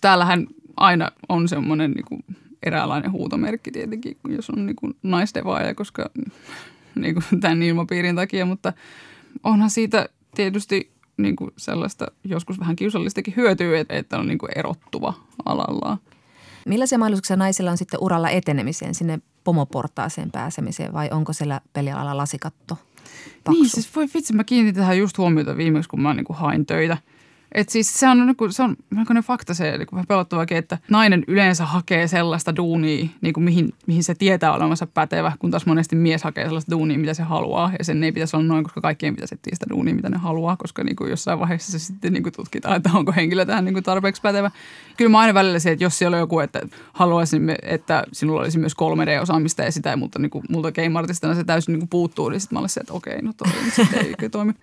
[0.00, 2.24] Täällähän aina on semmoinen niin kuin
[2.62, 6.10] eräänlainen huutomerkki tietenkin, jos on niin kuin naisdevaaja, koska
[6.96, 8.72] niin kuin tämän ilmapiirin takia, mutta
[9.44, 14.50] onhan siitä tietysti niin kuin sellaista joskus vähän kiusallistakin hyötyä, että- että on niin kuin
[14.56, 15.14] erottuva
[15.44, 15.98] alallaan.
[16.66, 22.78] Millaisia mahdollisuuksia naisilla on sitten uralla etenemiseen, sinne pomoportaaseen pääsemiseen vai onko siellä pelialalla lasikatto
[23.44, 23.62] paksu?
[23.62, 26.66] Niin, siis voi vitsi, mä kiinnitin tähän just huomiota viimeksi, kun mä niin kuin hain
[26.66, 26.96] töitä.
[27.54, 30.56] Et siis se on, niin kuin, se on melkoinen fakta se, niin kuin vähän pelottavakin,
[30.56, 35.50] että nainen yleensä hakee sellaista duunia, niin kuin mihin, mihin se tietää olevansa pätevä, kun
[35.50, 37.72] taas monesti mies hakee sellaista duunia, mitä se haluaa.
[37.78, 40.56] Ja sen ei pitäisi olla noin, koska kaikkien pitäisi etsiä sitä duunia, mitä ne haluaa,
[40.56, 43.74] koska niin kuin jossain vaiheessa se sitten niin kuin tutkitaan, että onko henkilö tähän niin
[43.74, 44.50] kuin tarpeeksi pätevä.
[44.96, 46.60] Kyllä mä aina välillä se, että jos siellä on joku, että
[46.92, 51.72] haluaisimme, että sinulla olisi myös 3D-osaamista ja sitä mutta niin kuin, multa game se täysin
[51.72, 54.54] niin kuin puuttuu, niin sitten mä olisin, että okei, no toi nyt sitten ei toimi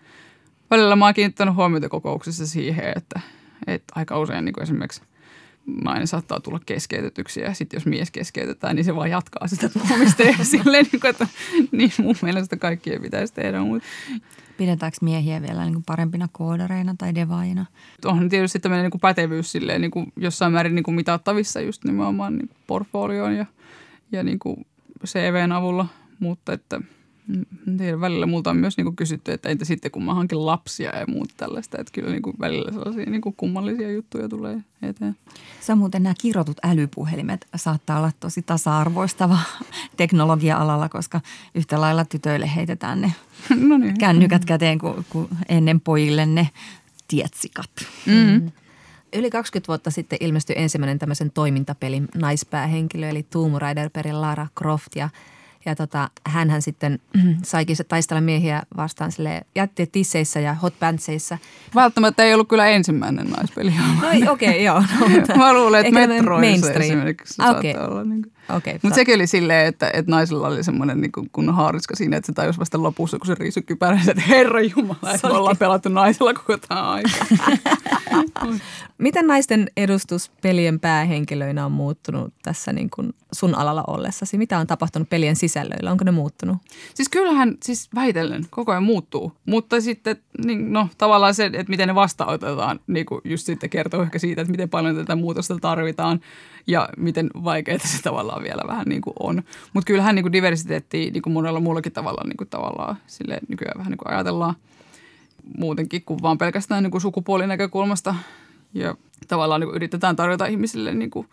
[0.71, 3.19] välillä mä oon kiinnittänyt huomiota kokouksissa siihen, että,
[3.67, 5.01] että aika usein niin kuin esimerkiksi
[5.83, 10.23] nainen saattaa tulla keskeytetyksi ja sitten jos mies keskeytetään, niin se vaan jatkaa sitä tuomista
[10.23, 11.27] ja silleen, niin kuin, että
[11.71, 13.87] niin mun mielestä kaikkien pitäisi tehdä, mutta
[14.57, 17.65] Pidetäänkö miehiä vielä niin kuin parempina koodareina tai devaajina?
[18.05, 21.83] onhan tietysti tämmöinen niin kuin pätevyys silleen, niin kuin jossain määrin niin kuin mitattavissa just
[21.83, 23.45] nimenomaan niin portfolioon ja,
[24.11, 24.65] ja niin kuin
[25.05, 25.87] CVn avulla,
[26.19, 26.81] mutta että
[27.77, 30.97] tiedä, välillä multa on myös niin kuin kysytty, että entä sitten kun mä hankin lapsia
[30.99, 35.15] ja muuta tällaista, että kyllä niin kuin välillä sellaisia niin kuin kummallisia juttuja tulee eteen.
[35.61, 39.37] Se on muuten nämä kirotut älypuhelimet saattaa olla tosi tasa-arvoistava
[39.97, 41.21] teknologia-alalla, koska
[41.55, 43.13] yhtä lailla tytöille heitetään ne
[43.67, 43.97] No niin.
[43.97, 46.49] kännykät käteen kuin, kuin ennen pojille ne
[47.07, 47.69] tietsikat.
[48.05, 48.51] Mm.
[49.13, 54.95] Yli 20 vuotta sitten ilmestyi ensimmäinen tämmöisen toimintapelin naispäähenkilö, eli Tomb Raider-perin Lara Croft.
[54.95, 55.09] Ja,
[55.65, 56.99] ja tota, hänhän sitten
[57.43, 61.37] saikin se taistella miehiä vastaan sille jätti tisseissä ja hot pantseissa.
[61.75, 63.73] Välttämättä ei ollut kyllä ensimmäinen naispeli.
[64.25, 64.83] No okei, okay, joo.
[64.99, 66.81] No, mutta Mä luulen, että Metroissa mainstream.
[66.81, 68.03] esimerkiksi saattaa olla.
[68.03, 68.33] Niin kuin.
[68.55, 72.25] Okei, Mutta sekin oli silleen, että, että naisilla oli semmoinen niin kunnon haariska siinä, että
[72.25, 75.89] se tajus vasta lopussa, kun se riisui kypäränsä, että herra jumala, että me ollaan pelattu
[75.89, 77.09] naisilla koko tämä aika.
[78.97, 84.37] Miten naisten edustus pelien päähenkilöinä on muuttunut tässä niin kuin sun alalla ollessasi?
[84.37, 85.91] Mitä on tapahtunut pelien sisällöillä?
[85.91, 86.57] Onko ne muuttunut?
[86.93, 91.87] Siis kyllähän siis väitellen koko ajan muuttuu, mutta sitten niin, no, tavallaan se, että miten
[91.87, 96.21] ne vastaanotetaan, niin kuin just sitten kertoo ehkä siitä, että miten paljon tätä muutosta tarvitaan
[96.67, 99.43] ja miten vaikeaa se tavallaan vielä vähän niin kuin on.
[99.73, 103.77] Mutta kyllähän niin kuin diversiteettiä niin kuin monella muullakin tavalla niin kuin tavallaan sille nykyään
[103.77, 104.55] vähän niin kuin ajatellaan
[105.57, 108.15] muutenkin kuin vaan pelkästään niin kuin sukupuolinäkökulmasta
[108.73, 108.95] ja
[109.27, 111.27] tavallaan niin kuin yritetään tarjota ihmisille niin kuin,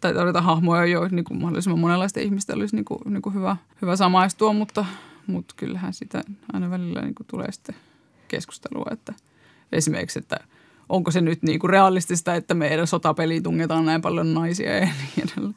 [0.00, 3.56] tai tarjota hahmoja, jo niin kuin mahdollisimman monenlaista ihmistä olisi niin kuin, niin kuin hyvä,
[3.82, 4.84] hyvä samaistua, mutta,
[5.26, 6.22] mutta kyllähän sitä
[6.52, 7.74] aina välillä niin kuin tulee sitten
[8.28, 9.14] keskustelua, että
[9.72, 10.36] esimerkiksi, että
[10.90, 15.30] onko se nyt niin kuin realistista, että meidän sotapeliin tungetaan näin paljon naisia ja niin
[15.32, 15.54] edelleen.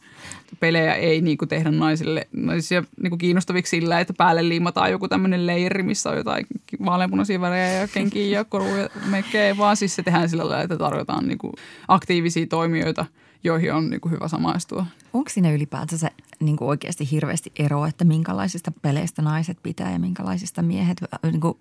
[0.59, 5.07] Pelejä ei niin kuin tehdä naisille, naisia niin kuin kiinnostaviksi sillä, että päälle liimataan joku
[5.07, 6.45] tämmöinen leiri, missä on jotain
[6.85, 10.77] vaaleanpunaisia värejä ja kenkiä ja koruja ja mekkejä, vaan siis se tehdään sillä lailla, että
[10.77, 11.53] tarjotaan niin kuin
[11.87, 13.05] aktiivisia toimijoita,
[13.43, 14.85] joihin on niin kuin hyvä samaistua.
[15.13, 20.61] Onko siinä ylipäätänsä niin kuin oikeasti hirveästi eroa, että minkälaisista peleistä naiset pitää ja minkälaisista
[20.61, 21.57] miehet, niin kuin,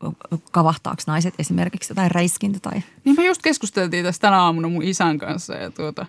[0.51, 2.83] kavahtaako naiset esimerkiksi jotain räiskintä tai...
[3.05, 6.07] Niin me just keskusteltiin tästä tänä aamuna mun isän kanssa ja tuota,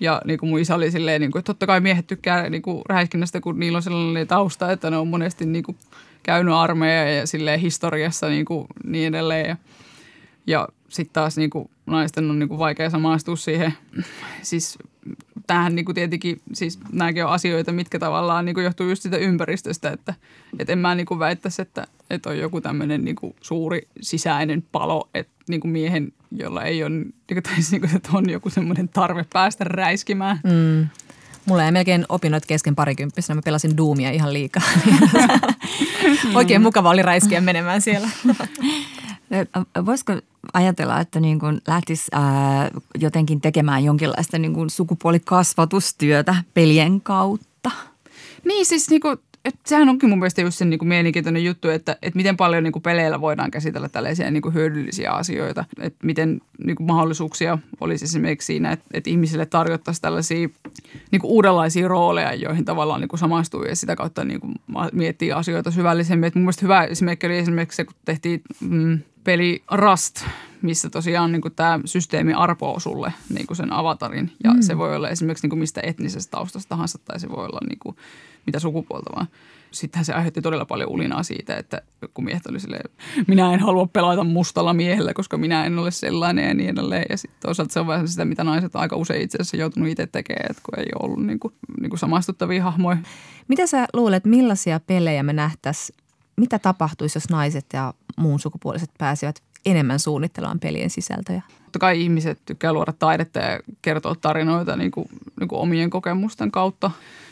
[0.00, 2.62] ja niin kuin mun isä oli silleen, niin kuin, että totta kai miehet tykkää niin
[2.62, 5.76] kuin räiskinnästä, kun niillä on sellainen tausta, että ne on monesti niin kuin,
[6.22, 9.48] käynyt armeija ja silleen historiassa niin, kuin, niin edelleen.
[9.48, 9.56] Ja,
[10.46, 13.74] ja sitten taas niin kuin, naisten on niin kuin, vaikea samaistua siihen.
[14.42, 14.78] Siis
[15.46, 19.16] tämähän niin kuin tietenkin, siis nämäkin on asioita, mitkä tavallaan niin kuin johtuu just siitä
[19.16, 20.14] ympäristöstä, että,
[20.58, 24.64] että en mä niin kuin väittäisi, että, että on joku tämmöinen niin kuin suuri sisäinen
[24.72, 28.08] palo, että niin kuin miehen, jolla ei ole, niin kuin, tai siis niin kuin, että
[28.12, 30.40] on joku semmoinen tarve päästä räiskimään.
[30.44, 30.88] Mm.
[31.46, 33.34] Mulla ei melkein opinnot kesken parikymppisenä.
[33.34, 34.62] Mä pelasin Doomia ihan liikaa.
[36.34, 38.08] Oikein mukava oli räiskiä menemään siellä.
[39.86, 40.12] Voisiko
[40.54, 42.70] ajatella, että niin kuin lähtisi ää,
[43.00, 47.70] jotenkin tekemään jonkinlaista niin kuin sukupuolikasvatustyötä pelien kautta?
[48.44, 51.68] Niin siis niin kuin, että sehän onkin mun mielestä just se niin kuin mielenkiintoinen juttu,
[51.68, 55.64] että, että miten paljon niin kuin peleillä voidaan käsitellä tällaisia niin kuin hyödyllisiä asioita.
[55.80, 60.48] Että miten niin kuin mahdollisuuksia olisi esimerkiksi siinä, että, että ihmisille tarjottaisiin tällaisia
[61.10, 64.54] niin kuin uudenlaisia rooleja, joihin tavallaan niin kuin samaistuu ja sitä kautta niin kuin
[64.92, 66.26] miettii asioita syvällisemmin.
[66.26, 70.24] Että mun mielestä hyvä esimerkki oli esimerkiksi se, kun tehtiin mm, peli Rust,
[70.62, 74.32] missä tosiaan niin tämä systeemi arpoo sulle niin kuin sen avatarin.
[74.44, 74.62] Ja mm.
[74.62, 77.78] se voi olla esimerkiksi niin kuin mistä etnisestä taustasta tahansa tai se voi olla niin
[77.78, 77.96] kuin
[78.46, 79.26] mitä sukupuolta vaan.
[79.70, 81.82] Sittenhän se aiheutti todella paljon ulinaa siitä, että
[82.14, 82.90] kun miehet oli silleen,
[83.26, 87.06] minä en halua pelata mustalla miehellä, koska minä en ole sellainen ja niin edelleen.
[87.10, 90.06] Ja sitten toisaalta se on vähän sitä, mitä naiset aika usein itse asiassa joutunut itse
[90.06, 92.98] tekemään, että kun ei ole ollut niin kuin, niin kuin samastuttavia hahmoja.
[93.48, 95.98] Mitä sä luulet, millaisia pelejä me nähtäisiin,
[96.36, 101.42] mitä tapahtuisi, jos naiset ja muun sukupuoliset pääsivät enemmän suunnittelemaan pelien sisältöjä?
[101.64, 105.06] Totta kai ihmiset tykkää luoda taidetta ja kertoa tarinoita niin kuin,
[105.40, 106.90] niin kuin omien kokemusten kautta.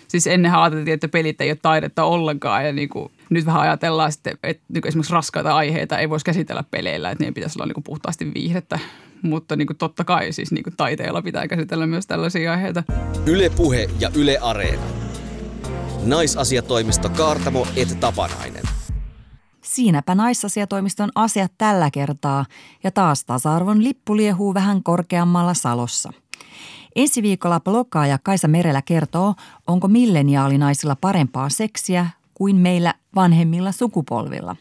[0.08, 4.12] Siis ennen ajateltiin, että pelit ei ole taidetta ollenkaan ja niin kuin, nyt vähän ajatellaan
[4.12, 7.74] sitten, että niin esimerkiksi raskaita aiheita ei voisi käsitellä peleillä, että ne pitäisi olla niin
[7.74, 8.78] kuin puhtaasti viihdettä.
[9.22, 12.82] Mutta niin kuin totta kai siis niin kuin taiteella pitää käsitellä myös tällaisia aiheita.
[13.26, 14.82] Yle Puhe ja Yle Areena.
[16.04, 18.79] Naisasiatoimisto Kaartamo et Tapanainen.
[19.62, 22.44] Siinäpä naisasiatoimiston asiat tällä kertaa
[22.84, 26.12] ja taas tasa-arvon lippu liehuu vähän korkeammalla Salossa.
[26.96, 29.34] Ensi viikolla bloggaaja Kaisa Merelä kertoo,
[29.66, 34.56] onko milleniaalinaisilla parempaa seksiä kuin meillä vanhemmilla sukupolvilla.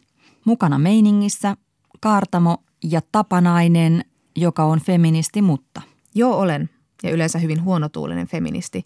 [0.46, 1.58] Mukana meiningissä
[2.00, 5.82] Kaartamo ja Tapanainen, joka on feministi, mutta.
[6.16, 6.70] Joo, olen.
[7.04, 8.84] Ja yleensä hyvin huonotuulinen feministi.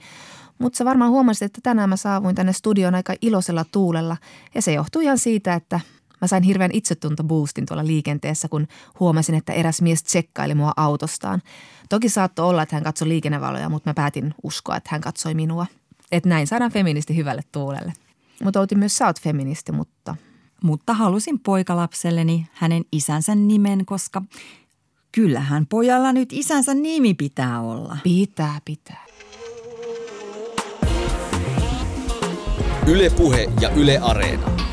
[0.60, 4.18] Mutta sä varmaan huomasit, että tänään mä saavuin tänne studioon aika iloisella tuulella.
[4.56, 5.80] Ja se johtuu ihan siitä, että
[6.24, 8.68] Mä sain hirveän itsetuntoboostin tuolla liikenteessä, kun
[9.00, 11.42] huomasin, että eräs mies tsekkaili mua autostaan.
[11.90, 15.66] Toki saattoi olla, että hän katsoi liikennevaloja, mutta mä päätin uskoa, että hän katsoi minua.
[16.12, 17.94] Että näin saadaan feministi hyvälle tuulelle.
[18.44, 20.16] Mutta outin myös sä oot feministi, mutta...
[20.64, 24.22] Mutta halusin poikalapselleni hänen isänsä nimen, koska
[25.12, 27.98] kyllähän pojalla nyt isänsä nimi pitää olla.
[28.04, 29.06] Pitää, pitää.
[32.88, 34.73] Yle Puhe ja Yle Areena